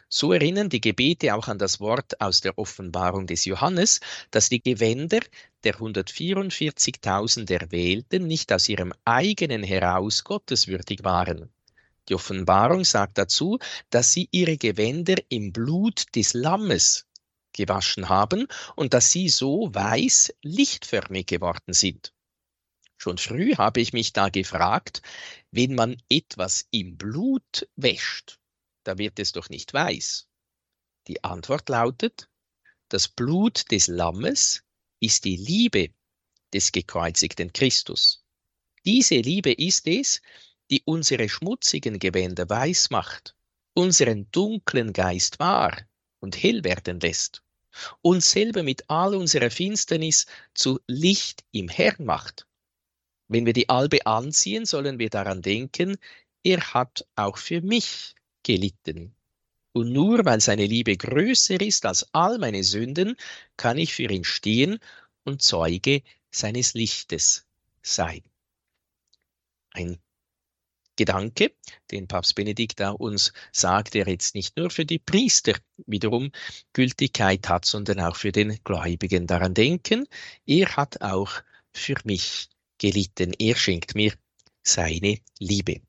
[0.09, 4.63] So erinnern die Gebete auch an das Wort aus der Offenbarung des Johannes, dass die
[4.63, 5.21] Gewänder
[5.65, 11.51] der 144.000 Erwählten nicht aus ihrem eigenen heraus gotteswürdig waren.
[12.09, 13.59] Die Offenbarung sagt dazu,
[13.91, 17.07] dass sie ihre Gewänder im Blut des Lammes
[17.53, 22.13] gewaschen haben und dass sie so weiß lichtförmig geworden sind.
[23.03, 25.03] Schon früh habe ich mich da gefragt,
[25.51, 28.39] wenn man etwas im Blut wäscht,
[28.85, 30.29] da wird es doch nicht weiß.
[31.09, 32.29] Die Antwort lautet,
[32.89, 34.63] das Blut des Lammes
[35.01, 35.93] ist die Liebe
[36.53, 38.23] des gekreuzigten Christus.
[38.85, 40.23] Diese Liebe ist es,
[40.71, 43.35] die unsere schmutzigen Gewänder weiß macht,
[43.75, 45.77] unseren dunklen Geist wahr
[46.21, 47.43] und hell werden lässt,
[48.01, 52.47] uns selber mit all unserer Finsternis zu Licht im Herrn macht.
[53.33, 55.97] Wenn wir die Albe anziehen, sollen wir daran denken,
[56.45, 59.15] er hat auch für mich gelitten.
[59.73, 63.17] Und nur weil seine Liebe größer ist als all meine Sünden,
[63.57, 64.81] kann ich für ihn stehen
[65.25, 67.47] und Zeuge seines Lichtes
[67.81, 68.23] sein.
[69.71, 69.99] Ein
[70.97, 71.55] Gedanke,
[71.91, 75.55] den Papst Benedikt da uns sagt, der jetzt nicht nur für die Priester
[75.87, 76.33] wiederum
[76.75, 80.07] Gültigkeit hat, sondern auch für den Gläubigen daran denken.
[80.45, 81.33] Er hat auch
[81.73, 82.51] für mich
[82.83, 83.33] gelitten.
[83.39, 84.13] Er schenkt mir
[84.63, 85.81] seine Liebe.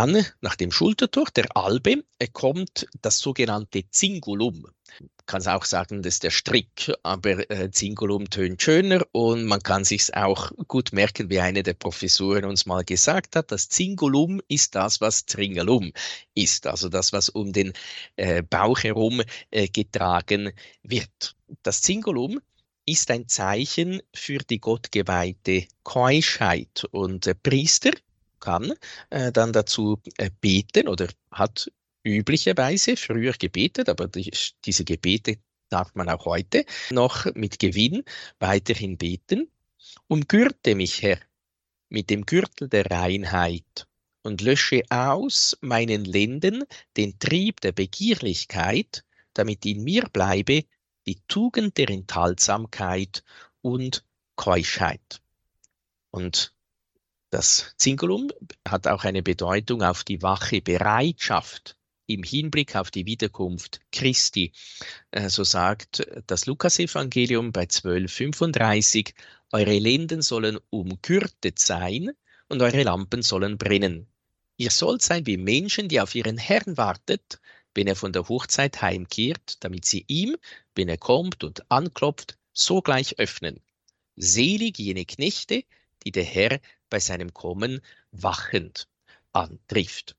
[0.00, 4.62] Dann, nach dem Schultertuch, der Albe, kommt das sogenannte Zingulum.
[4.62, 9.62] Man kann auch sagen, das ist der Strick, aber äh, Zingulum tönt schöner und man
[9.62, 14.40] kann sich auch gut merken, wie eine der Professoren uns mal gesagt hat, das Zingulum
[14.48, 15.92] ist das, was Tringelum
[16.34, 17.74] ist, also das, was um den
[18.16, 21.36] äh, Bauch herum äh, getragen wird.
[21.62, 22.40] Das Zingulum
[22.86, 27.90] ist ein Zeichen für die gottgeweihte Keuschheit und äh, Priester
[28.40, 28.74] kann
[29.10, 31.70] äh, dann dazu äh, beten oder hat
[32.02, 34.32] üblicherweise früher gebetet, aber die,
[34.64, 38.04] diese Gebete darf man auch heute noch mit Gewinn
[38.38, 39.50] weiterhin beten.
[40.08, 41.18] Umgürte mich, Herr,
[41.88, 43.86] mit dem Gürtel der Reinheit
[44.22, 46.64] und lösche aus meinen Lenden
[46.96, 50.64] den Trieb der Begierlichkeit, damit in mir bleibe
[51.06, 53.24] die Tugend der Enthaltsamkeit
[53.62, 54.04] und
[54.36, 55.20] Keuschheit.
[56.10, 56.54] Und
[57.30, 58.30] das Zingulum
[58.66, 64.52] hat auch eine Bedeutung auf die wache Bereitschaft im Hinblick auf die Wiederkunft Christi.
[65.12, 69.14] Äh, so sagt das Lukasevangelium bei 1235,
[69.52, 72.10] eure Lenden sollen umgürtet sein
[72.48, 74.08] und eure Lampen sollen brennen.
[74.56, 77.40] Ihr sollt sein wie Menschen, die auf ihren Herrn wartet,
[77.74, 80.36] wenn er von der Hochzeit heimkehrt, damit sie ihm,
[80.74, 83.60] wenn er kommt und anklopft, sogleich öffnen.
[84.16, 85.64] Selig jene Knechte,
[86.04, 88.88] die der Herr bei seinem Kommen wachend
[89.32, 90.16] antrifft.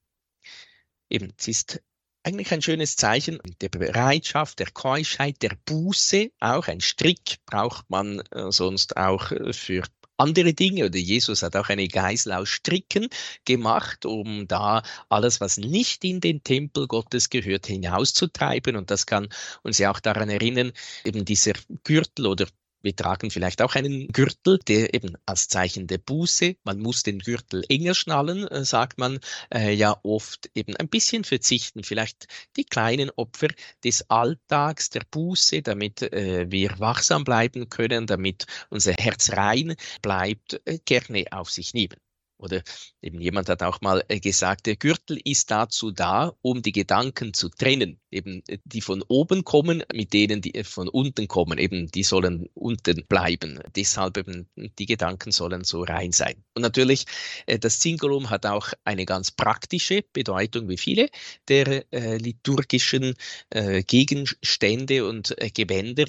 [1.09, 1.81] Eben, es ist
[2.23, 6.31] eigentlich ein schönes Zeichen der Bereitschaft, der Keuschheit, der Buße.
[6.39, 9.83] Auch ein Strick braucht man äh, sonst auch äh, für
[10.21, 13.07] andere Dinge oder Jesus hat auch eine Geißel aus Stricken
[13.43, 18.75] gemacht, um da alles, was nicht in den Tempel Gottes gehört, hinauszutreiben.
[18.75, 19.29] Und das kann
[19.63, 22.45] uns ja auch daran erinnern, eben dieser Gürtel oder
[22.81, 27.19] wir tragen vielleicht auch einen Gürtel, der eben als Zeichen der Buße, man muss den
[27.19, 29.19] Gürtel enger schnallen, äh, sagt man
[29.53, 33.49] äh, ja oft eben ein bisschen verzichten, vielleicht die kleinen Opfer
[33.83, 40.61] des Alltags, der Buße, damit äh, wir wachsam bleiben können, damit unser Herz rein bleibt,
[40.65, 41.97] äh, gerne auf sich nehmen.
[42.41, 42.63] Oder
[43.01, 47.35] eben jemand hat auch mal äh, gesagt, der Gürtel ist dazu da, um die Gedanken
[47.35, 47.99] zu trennen.
[48.09, 52.01] Eben äh, die von oben kommen, mit denen die äh, von unten kommen, eben die
[52.01, 53.59] sollen unten bleiben.
[53.75, 54.49] Deshalb eben
[54.79, 56.43] die Gedanken sollen so rein sein.
[56.55, 57.05] Und natürlich,
[57.45, 61.09] das Zingulum hat auch eine ganz praktische Bedeutung, wie viele
[61.47, 63.15] der liturgischen
[63.51, 66.05] Gegenstände und Gewänder,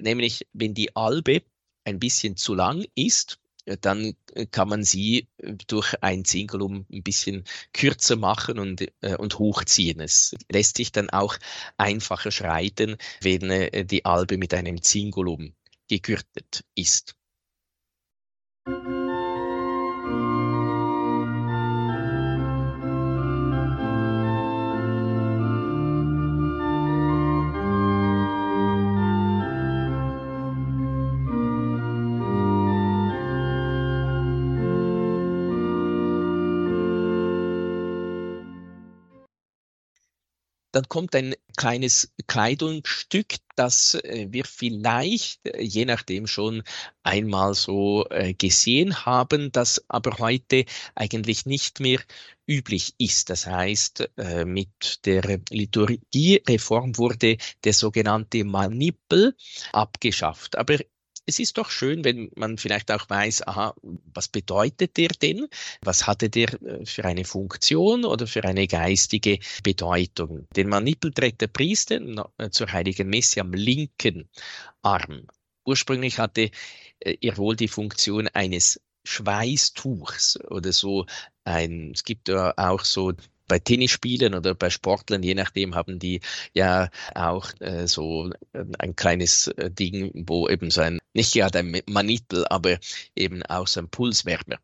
[0.00, 1.42] nämlich wenn die Albe
[1.84, 3.38] ein bisschen zu lang ist,
[3.80, 9.16] dann äh, kann man sie äh, durch ein Zingulum ein bisschen kürzer machen und, äh,
[9.16, 10.00] und hochziehen.
[10.00, 11.36] Es lässt sich dann auch
[11.76, 15.54] einfacher schreiten, wenn äh, die Albe mit einem Zingulum
[15.88, 17.16] gegürtet ist.
[40.76, 46.62] Dann kommt ein kleines Kleidungsstück, das äh, wir vielleicht, äh, je nachdem schon
[47.02, 52.00] einmal so äh, gesehen haben, das aber heute eigentlich nicht mehr
[52.46, 53.30] üblich ist.
[53.30, 54.08] Das heißt,
[54.44, 59.34] mit der Liturgiereform wurde der sogenannte Manipel
[59.72, 60.56] abgeschafft.
[60.56, 60.76] Aber
[61.26, 63.74] es ist doch schön, wenn man vielleicht auch weiß, aha,
[64.14, 65.48] was bedeutet der denn?
[65.82, 70.46] Was hatte der äh, für eine Funktion oder für eine geistige Bedeutung?
[70.54, 72.00] Den Manipel trägt der Priester
[72.38, 74.28] äh, zur heiligen Messe am linken
[74.82, 75.26] Arm.
[75.64, 76.50] Ursprünglich hatte
[77.00, 81.06] äh, er wohl die Funktion eines Schweißtuchs oder so
[81.44, 83.12] ein, es gibt ja auch so
[83.48, 86.20] bei Tennisspielern oder bei Sportlern, je nachdem, haben die
[86.52, 88.30] ja auch äh, so
[88.78, 92.78] ein kleines äh, Ding, wo eben so ein, nicht gerade ein Manitel, aber
[93.14, 94.58] eben auch so ein Pulswärmer.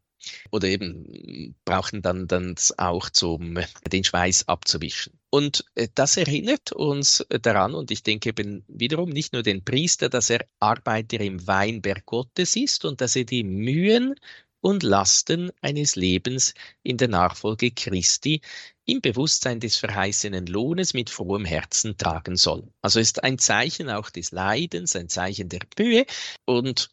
[0.52, 3.58] Oder eben brauchen dann dann auch zum
[3.90, 5.18] den Schweiß abzuwischen.
[5.30, 10.08] Und äh, das erinnert uns daran, und ich denke eben wiederum nicht nur den Priester,
[10.08, 14.14] dass er Arbeiter im Weinberg Gottes ist und dass er die Mühen
[14.62, 18.40] und Lasten eines Lebens in der Nachfolge Christi
[18.84, 22.72] im Bewusstsein des verheißenen Lohnes mit frohem Herzen tragen soll.
[22.80, 26.06] Also ist ein Zeichen auch des Leidens, ein Zeichen der Mühe
[26.44, 26.90] und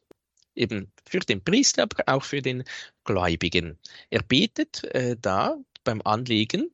[0.56, 2.64] eben für den Priester, aber auch für den
[3.04, 3.78] Gläubigen.
[4.10, 6.72] Er betet äh, da beim Anlegen,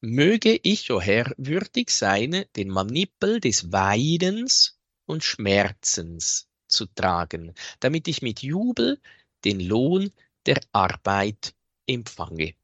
[0.00, 7.54] möge ich, o oh Herr, würdig sein, den Manipel des Weidens und Schmerzens zu tragen,
[7.80, 9.00] damit ich mit Jubel
[9.44, 10.12] den Lohn
[10.46, 11.54] der Arbeit
[11.86, 12.54] empfange.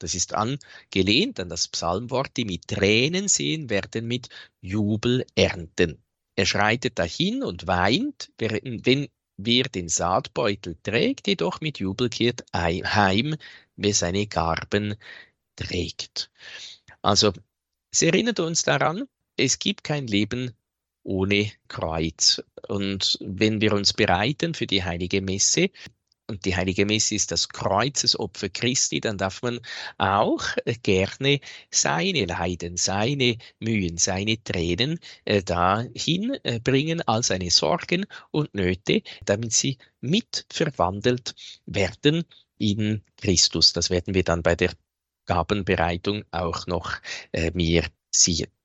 [0.00, 4.28] Das ist angelehnt an das Psalmwort, die mit Tränen sehen werden, mit
[4.60, 6.02] Jubel ernten.
[6.34, 13.36] Er schreitet dahin und weint, wenn wer den Saatbeutel trägt, jedoch mit Jubel kehrt heim,
[13.76, 14.96] wer seine Garben
[15.54, 16.30] trägt.
[17.02, 17.32] Also,
[17.92, 20.54] es erinnert uns daran, es gibt kein Leben
[21.02, 22.42] ohne Kreuz.
[22.68, 25.70] Und wenn wir uns bereiten für die heilige Messe,
[26.30, 29.60] und die Heilige Messe ist das Kreuzesopfer Christi, dann darf man
[29.98, 31.40] auch äh, gerne
[31.70, 39.02] seine Leiden, seine Mühen, seine Tränen äh, dahin äh, bringen, all seine Sorgen und Nöte,
[39.24, 41.34] damit sie mit verwandelt
[41.66, 42.24] werden
[42.58, 43.72] in Christus.
[43.72, 44.72] Das werden wir dann bei der
[45.26, 46.92] Gabenbereitung auch noch
[47.32, 48.59] äh, mehr sehen.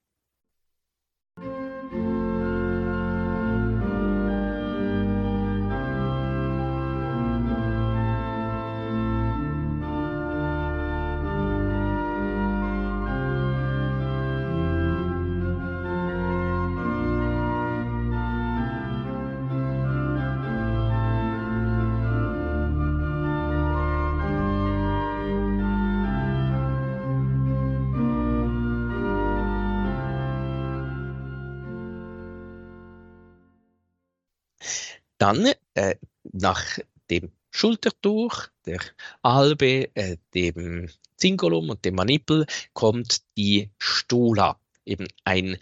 [36.45, 36.77] Nach
[37.09, 38.79] dem Schultertuch, der
[39.23, 45.57] Albe, äh, dem Zingolum und dem Manipel kommt die Stola, eben ein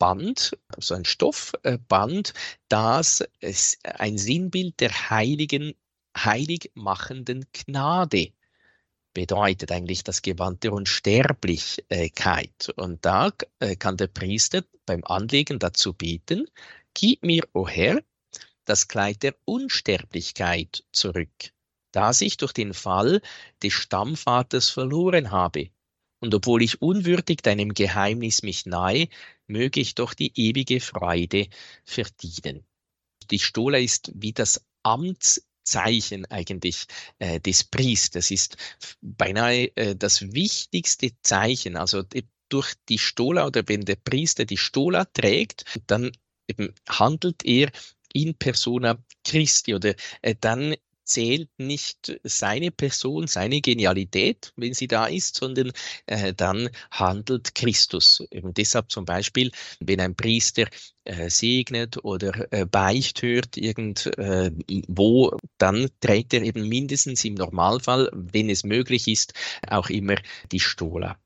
[0.00, 2.34] Band, also ein Stoffband,
[2.68, 3.24] das
[3.84, 5.74] ein Sinnbild der heiligen,
[6.16, 8.32] heilig machenden Gnade
[9.14, 12.72] bedeutet eigentlich das Gewand der Unsterblichkeit.
[12.74, 16.48] Und da äh, kann der Priester beim Anlegen dazu beten,
[16.92, 18.02] gib mir, o oh Herr,
[18.68, 21.52] das Kleid der Unsterblichkeit zurück,
[21.92, 23.20] das ich durch den Fall
[23.62, 25.70] des Stammvaters verloren habe.
[26.20, 29.08] Und obwohl ich unwürdig deinem Geheimnis mich nahe,
[29.46, 31.48] möge ich doch die ewige Freude
[31.84, 32.66] verdienen.
[33.30, 36.86] Die Stola ist wie das Amtszeichen eigentlich
[37.18, 38.56] äh, des Priesters, ist
[39.00, 41.76] beinahe äh, das wichtigste Zeichen.
[41.76, 42.02] Also
[42.48, 46.10] durch die Stola oder wenn der Priester die Stola trägt, dann
[46.48, 47.70] eben handelt er
[48.22, 50.74] in persona Christi oder äh, dann
[51.08, 55.72] zählt nicht seine Person, seine Genialität, wenn sie da ist, sondern
[56.06, 58.22] äh, dann handelt Christus.
[58.30, 59.50] Eben deshalb zum Beispiel,
[59.80, 60.66] wenn ein Priester
[61.04, 68.10] äh, segnet oder äh, beicht hört irgendwo, äh, dann trägt er eben mindestens im Normalfall,
[68.12, 69.32] wenn es möglich ist,
[69.66, 70.16] auch immer
[70.52, 71.18] die Stola.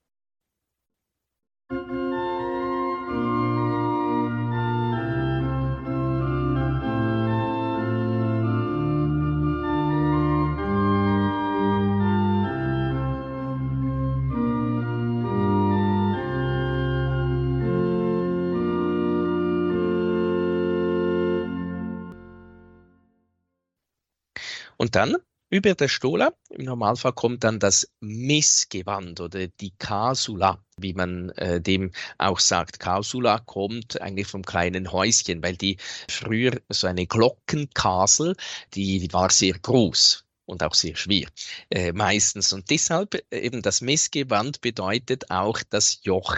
[24.92, 25.16] Und dann
[25.48, 31.60] Über der Stola im Normalfall kommt dann das Messgewand oder die Casula, wie man äh,
[31.62, 32.78] dem auch sagt.
[32.78, 35.78] Casula kommt eigentlich vom kleinen Häuschen, weil die
[36.10, 38.34] früher so eine Glockenkasel,
[38.74, 41.28] die, die war sehr groß und auch sehr schwer
[41.70, 42.52] äh, meistens.
[42.52, 46.36] Und deshalb äh, eben das Messgewand bedeutet auch das Joch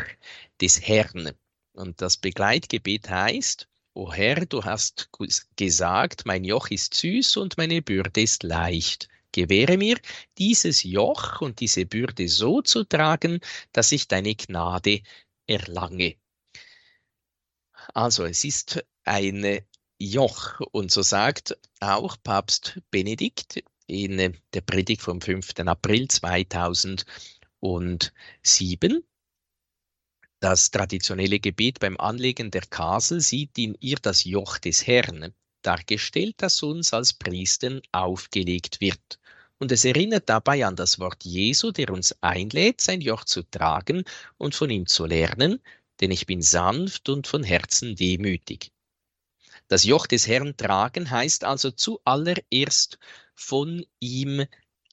[0.60, 1.32] des Herrn.
[1.72, 5.08] Und das Begleitgebet heißt, O Herr, du hast
[5.56, 9.08] gesagt, mein Joch ist süß und meine Bürde ist leicht.
[9.30, 10.00] Gewähre mir,
[10.36, 13.38] dieses Joch und diese Bürde so zu tragen,
[13.72, 15.00] dass ich deine Gnade
[15.46, 16.16] erlange.
[17.94, 19.60] Also es ist ein
[19.98, 25.50] Joch und so sagt auch Papst Benedikt in der Predigt vom 5.
[25.66, 29.04] April 2007,
[30.44, 35.32] das traditionelle Gebet beim Anlegen der Kasel sieht in ihr das Joch des Herrn
[35.62, 39.18] dargestellt, das uns als Priestern aufgelegt wird.
[39.58, 44.04] Und es erinnert dabei an das Wort Jesu, der uns einlädt, sein Joch zu tragen
[44.36, 45.62] und von ihm zu lernen,
[46.02, 48.70] denn ich bin sanft und von Herzen demütig.
[49.68, 52.98] Das Joch des Herrn tragen heißt also zuallererst
[53.34, 54.44] von ihm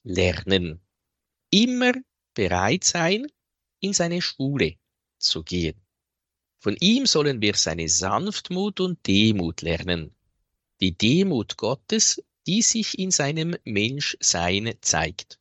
[0.02, 0.80] lernen.
[1.50, 1.92] Immer
[2.32, 3.26] bereit sein,
[3.80, 4.78] in seine Schule
[5.22, 5.80] zu gehen.
[6.58, 10.14] Von ihm sollen wir seine Sanftmut und Demut lernen.
[10.80, 15.40] Die Demut Gottes, die sich in seinem Menschsein zeigt.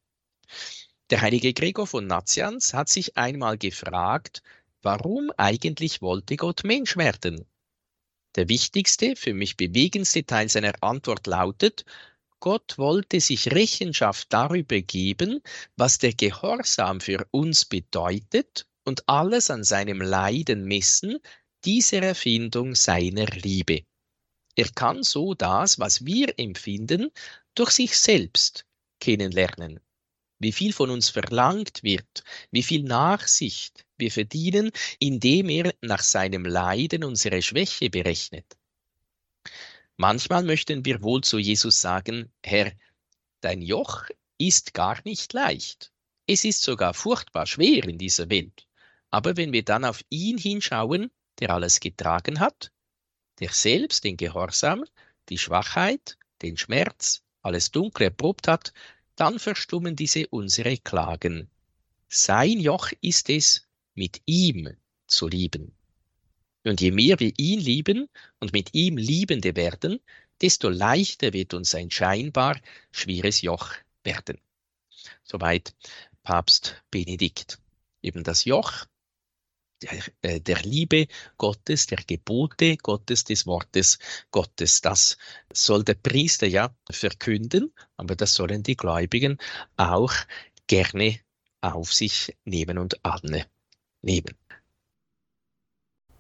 [1.09, 4.41] Der heilige Gregor von Nazianz hat sich einmal gefragt,
[4.81, 7.45] warum eigentlich wollte Gott Mensch werden?
[8.35, 11.85] Der wichtigste, für mich bewegendste Teil seiner Antwort lautet,
[12.39, 15.41] Gott wollte sich Rechenschaft darüber geben,
[15.75, 21.19] was der Gehorsam für uns bedeutet und alles an seinem Leiden messen,
[21.65, 23.83] dieser Erfindung seiner Liebe.
[24.55, 27.11] Er kann so das, was wir empfinden,
[27.55, 28.65] durch sich selbst
[28.99, 29.79] kennenlernen.
[30.39, 36.45] Wie viel von uns verlangt wird, wie viel Nachsicht wir verdienen, indem er nach seinem
[36.45, 38.57] Leiden unsere Schwäche berechnet.
[39.97, 42.71] Manchmal möchten wir wohl zu Jesus sagen, Herr,
[43.41, 44.05] dein Joch
[44.39, 45.91] ist gar nicht leicht.
[46.25, 48.67] Es ist sogar furchtbar schwer in dieser Welt.
[49.11, 52.71] Aber wenn wir dann auf ihn hinschauen, der alles getragen hat,
[53.39, 54.85] der selbst den Gehorsam,
[55.29, 58.73] die Schwachheit, den Schmerz, alles Dunkle erprobt hat,
[59.15, 61.49] dann verstummen diese unsere Klagen.
[62.07, 64.69] Sein Joch ist es, mit ihm
[65.07, 65.75] zu lieben.
[66.63, 68.07] Und je mehr wir ihn lieben
[68.39, 69.99] und mit ihm Liebende werden,
[70.41, 72.59] desto leichter wird uns ein scheinbar
[72.91, 74.39] schweres Joch werden.
[75.23, 75.73] Soweit
[76.23, 77.59] Papst Benedikt.
[78.01, 78.85] Eben das Joch
[79.81, 81.07] der, äh, der Liebe
[81.37, 83.99] Gottes, der Gebote Gottes, des Wortes
[84.31, 84.81] Gottes.
[84.81, 85.17] Das
[85.53, 89.37] soll der Priester ja verkünden, aber das sollen die Gläubigen
[89.77, 90.13] auch
[90.67, 91.19] gerne
[91.61, 94.37] auf sich nehmen und annehmen.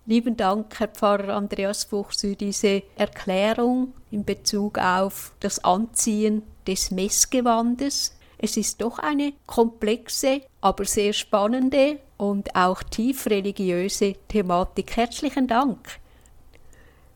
[0.05, 6.91] Lieben Dank, Herr Pfarrer Andreas Fuchs, für diese Erklärung in Bezug auf das Anziehen des
[6.91, 8.17] Messgewandes.
[8.37, 14.95] Es ist doch eine komplexe, aber sehr spannende und auch tief religiöse Thematik.
[14.95, 15.99] Herzlichen Dank.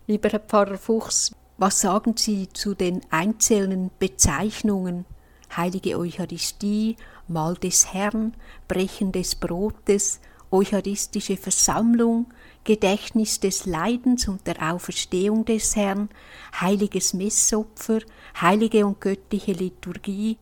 [0.08, 5.06] Lieber Herr Pfarrer Fuchs, was sagen Sie zu den einzelnen Bezeichnungen?
[5.56, 6.96] Heilige Eucharistie,
[7.28, 8.34] Mahl des Herrn,
[8.68, 12.34] Brechen des Brotes, Eucharistische Versammlung,
[12.64, 16.10] Gedächtnis des Leidens und der Auferstehung des Herrn,
[16.60, 18.00] heiliges Messopfer,
[18.42, 20.40] heilige und göttliche Liturgie.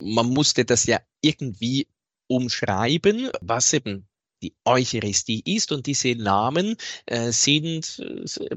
[0.00, 1.86] Man musste das ja irgendwie
[2.26, 4.08] umschreiben, was eben
[4.42, 8.56] die Eucharistie ist und diese Namen äh, sind, äh,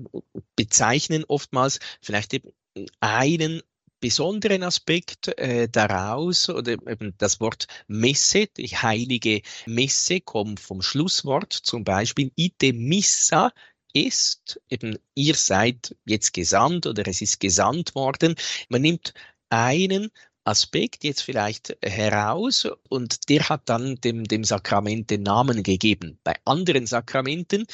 [0.55, 2.51] bezeichnen oftmals vielleicht eben
[2.99, 3.61] einen
[3.99, 11.53] besonderen Aspekt äh, daraus oder eben das Wort Messe, die heilige Messe kommt vom Schlusswort
[11.53, 13.51] zum Beispiel ite missa
[13.93, 18.35] ist eben ihr seid jetzt gesandt oder es ist gesandt worden.
[18.69, 19.13] Man nimmt
[19.49, 20.11] einen
[20.47, 26.19] Aspekt jetzt vielleicht heraus und der hat dann dem, dem Sakrament den Namen gegeben.
[26.23, 27.65] Bei anderen Sakramenten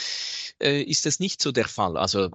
[0.61, 1.97] äh, ist das nicht so der Fall.
[1.97, 2.29] Also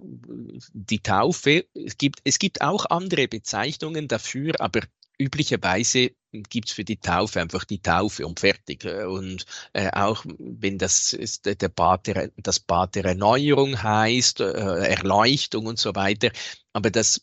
[0.73, 4.83] die Taufe, es gibt, es gibt auch andere Bezeichnungen dafür, aber
[5.19, 8.85] üblicherweise gibt es für die Taufe einfach die Taufe und fertig.
[8.85, 14.45] Und äh, auch wenn das ist, der Bad der, das Bad der Erneuerung heißt, äh,
[14.45, 16.31] Erleuchtung und so weiter,
[16.73, 17.23] aber das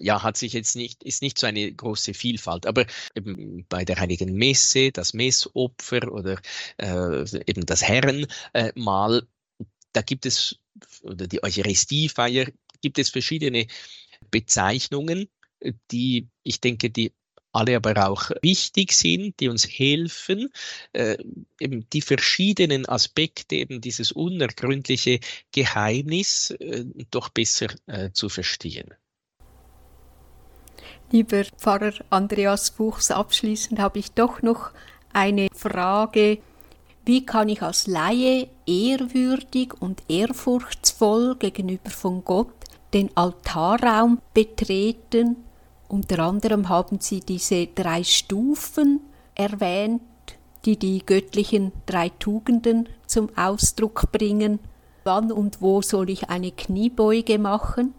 [0.00, 2.66] ja, hat sich jetzt nicht, ist nicht so eine große Vielfalt.
[2.66, 6.40] Aber eben bei der Heiligen Messe, das Messopfer oder
[6.78, 9.26] äh, eben das Herrenmahl,
[9.58, 10.58] äh, da gibt es,
[11.02, 12.46] oder die Eucharistiefeier,
[12.80, 13.66] gibt es verschiedene
[14.30, 15.28] Bezeichnungen,
[15.90, 17.12] die, ich denke, die
[17.54, 20.50] alle aber auch wichtig sind, die uns helfen,
[20.92, 21.16] äh,
[21.60, 25.20] eben die verschiedenen Aspekte, eben dieses unergründliche
[25.52, 28.92] Geheimnis äh, doch besser äh, zu verstehen.
[31.10, 34.70] Lieber Pfarrer Andreas Fuchs, abschließend habe ich doch noch
[35.12, 36.38] eine Frage.
[37.04, 42.54] Wie kann ich als Laie ehrwürdig und ehrfurchtsvoll gegenüber von Gott
[42.94, 45.36] den Altarraum betreten?
[45.88, 49.00] Unter anderem haben Sie diese drei Stufen
[49.34, 50.00] erwähnt,
[50.64, 54.58] die die göttlichen drei Tugenden zum Ausdruck bringen.
[55.04, 57.92] Wann und wo soll ich eine Kniebeuge machen?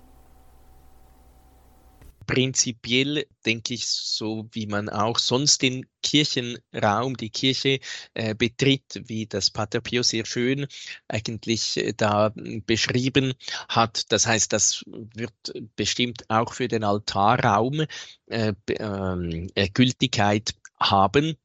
[2.26, 7.80] Prinzipiell denke ich, so wie man auch sonst den Kirchenraum, die Kirche
[8.14, 10.68] äh, betritt, wie das Pater Pio sehr schön
[11.08, 12.34] eigentlich äh, da
[12.66, 13.34] beschrieben
[13.70, 14.12] hat.
[14.12, 15.34] Das heißt, das wird
[15.76, 17.86] bestimmt auch für den Altarraum
[18.28, 21.36] äh, ähm, äh, Gültigkeit haben.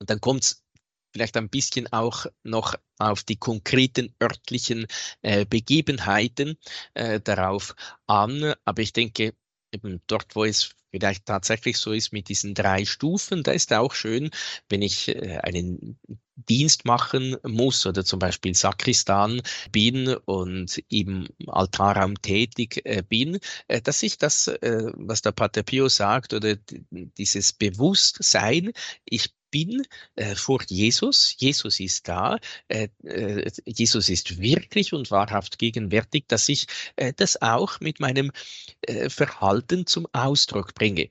[0.00, 0.64] Und dann kommt es
[1.12, 4.86] vielleicht ein bisschen auch noch auf die konkreten örtlichen
[5.22, 6.58] äh, Begebenheiten
[6.94, 7.74] äh, darauf
[8.06, 8.54] an.
[8.64, 9.34] Aber ich denke,
[9.74, 13.94] eben dort, wo es vielleicht tatsächlich so ist mit diesen drei Stufen, da ist auch
[13.94, 14.30] schön,
[14.68, 15.98] wenn ich äh, einen
[16.36, 23.80] Dienst machen muss oder zum Beispiel Sakristan bin und im Altarraum tätig äh, bin, äh,
[23.80, 26.56] dass ich das, was der Pater Pio sagt, oder
[26.90, 28.72] dieses Bewusstsein,
[29.04, 29.86] ich bin
[30.16, 31.36] äh, vor Jesus.
[31.38, 32.40] Jesus ist da.
[32.66, 38.32] Äh, äh, Jesus ist wirklich und wahrhaft gegenwärtig, dass ich äh, das auch mit meinem
[38.80, 41.10] äh, Verhalten zum Ausdruck bringe.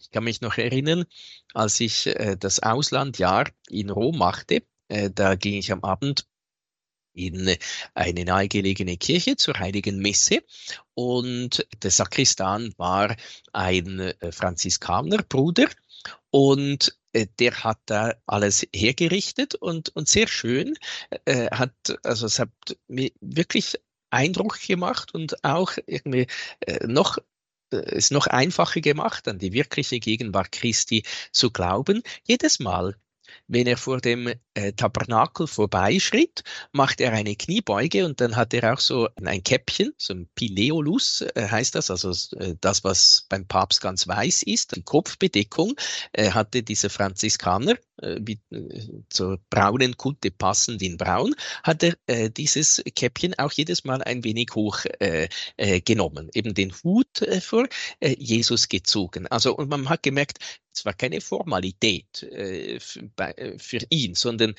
[0.00, 1.04] Ich kann mich noch erinnern,
[1.52, 4.62] als ich äh, das Auslandjahr in Rom machte,
[5.14, 6.26] da ging ich am Abend
[7.14, 7.56] in
[7.94, 10.42] eine nahegelegene Kirche zur heiligen Messe
[10.92, 13.16] und der Sakristan war
[13.54, 15.68] ein Franziskanerbruder
[16.30, 16.94] und
[17.38, 20.74] der hat da alles hergerichtet und, und sehr schön
[21.24, 22.50] äh, hat, also es hat
[22.88, 23.78] mir wirklich
[24.10, 26.26] Eindruck gemacht und auch irgendwie
[26.60, 27.18] äh, noch
[27.72, 32.02] äh, es noch einfacher gemacht, an die wirkliche Gegenwart Christi zu glauben.
[32.24, 32.96] Jedes Mal,
[33.48, 36.42] wenn er vor dem äh, Tabernakel vorbeischritt,
[36.72, 41.22] macht er eine Kniebeuge und dann hat er auch so ein Käppchen, so ein Pileolus
[41.34, 45.74] äh, heißt das, also äh, das, was beim Papst ganz weiß ist, die Kopfbedeckung
[46.12, 52.30] äh, hatte dieser Franziskaner, äh, äh, zur braunen Kutte passend in braun, hat er äh,
[52.30, 57.40] dieses Käppchen auch jedes Mal ein wenig hoch äh, äh, genommen, eben den Hut äh,
[57.40, 57.68] vor
[58.00, 59.26] äh, Jesus gezogen.
[59.28, 60.38] Also und man hat gemerkt,
[60.74, 62.80] es war keine Formalität äh,
[63.14, 64.54] bei, für ihn, sondern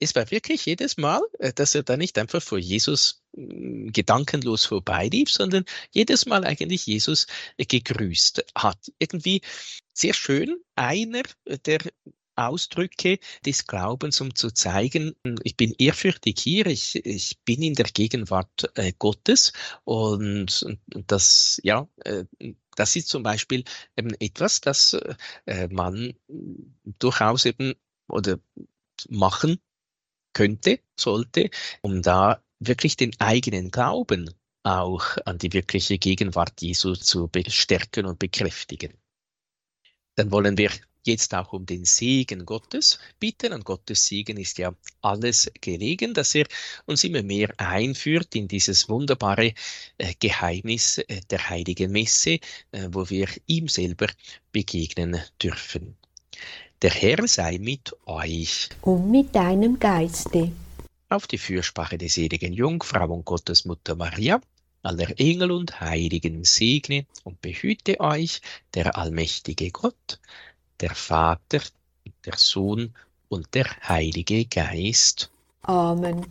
[0.00, 1.20] es war wirklich jedes Mal,
[1.56, 7.26] dass er da nicht einfach vor Jesus hm, gedankenlos vorbeilief, sondern jedes Mal eigentlich Jesus
[7.56, 8.78] gegrüßt hat.
[9.00, 9.40] Irgendwie
[9.92, 11.22] sehr schön, einer
[11.66, 11.80] der
[12.38, 17.86] Ausdrücke des Glaubens, um zu zeigen, ich bin ehrfürchtig hier, ich, ich bin in der
[17.86, 19.52] Gegenwart äh, Gottes
[19.84, 22.24] und, und das, ja, äh,
[22.76, 23.64] das ist zum Beispiel
[23.96, 24.96] eben etwas, das
[25.46, 26.14] äh, man
[26.84, 27.74] durchaus eben
[28.08, 28.38] oder
[29.08, 29.58] machen
[30.32, 31.50] könnte, sollte,
[31.82, 34.30] um da wirklich den eigenen Glauben
[34.62, 38.94] auch an die wirkliche Gegenwart Jesu zu bestärken und bekräftigen.
[40.14, 40.70] Dann wollen wir
[41.06, 43.52] jetzt auch um den Segen Gottes bitten.
[43.52, 46.46] An Gottes Segen ist ja alles gelegen, dass er
[46.86, 49.54] uns immer mehr einführt in dieses wunderbare
[49.98, 52.38] äh, Geheimnis äh, der heiligen Messe,
[52.72, 54.08] äh, wo wir ihm selber
[54.52, 55.96] begegnen dürfen.
[56.82, 58.68] Der Herr sei mit euch.
[58.82, 60.52] Und mit deinem Geiste.
[61.08, 64.40] Auf die Fürsprache der seligen Jungfrau und Gottesmutter Maria,
[64.82, 68.40] aller Engel und Heiligen segne und behüte euch
[68.74, 70.20] der allmächtige Gott,
[70.80, 71.60] der Vater,
[72.24, 72.94] der Sohn
[73.28, 75.30] und der Heilige Geist.
[75.62, 76.26] Amen.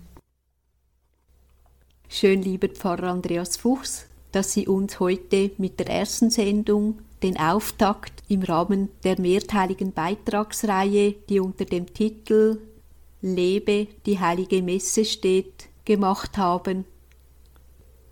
[2.10, 8.24] Schön, lieber Pfarrer Andreas Fuchs, dass Sie uns heute mit der ersten Sendung den Auftakt
[8.30, 12.60] im Rahmen der mehrteiligen Beitragsreihe, die unter dem Titel
[13.22, 16.86] Lebe die heilige Messe steht, gemacht haben.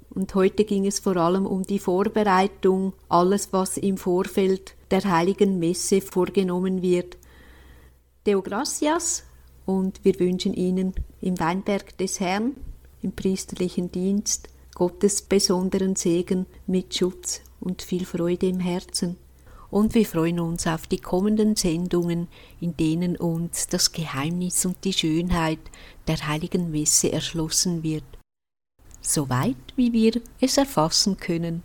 [0.09, 5.59] Und heute ging es vor allem um die Vorbereitung, alles, was im Vorfeld der heiligen
[5.59, 7.17] Messe vorgenommen wird.
[8.25, 9.23] Deo gracias
[9.65, 12.55] und wir wünschen Ihnen im Weinberg des Herrn,
[13.01, 19.17] im priesterlichen Dienst, Gottes besonderen Segen mit Schutz und viel Freude im Herzen.
[19.71, 22.27] Und wir freuen uns auf die kommenden Sendungen,
[22.61, 25.59] in denen uns das Geheimnis und die Schönheit
[26.07, 28.03] der heiligen Messe erschlossen wird,
[29.01, 31.63] soweit wie wir es erfassen können.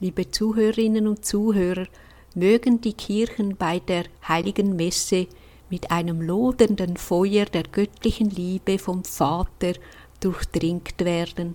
[0.00, 1.86] Liebe Zuhörerinnen und Zuhörer,
[2.34, 5.26] mögen die Kirchen bei der heiligen Messe
[5.68, 9.74] mit einem lodernden Feuer der göttlichen Liebe vom Vater
[10.20, 11.52] durchdringt werden.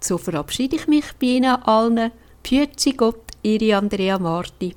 [0.00, 2.12] So verabschiede ich mich bei Ihnen allen.
[2.44, 4.76] Pfiat Gott, Ihre Andrea Marti.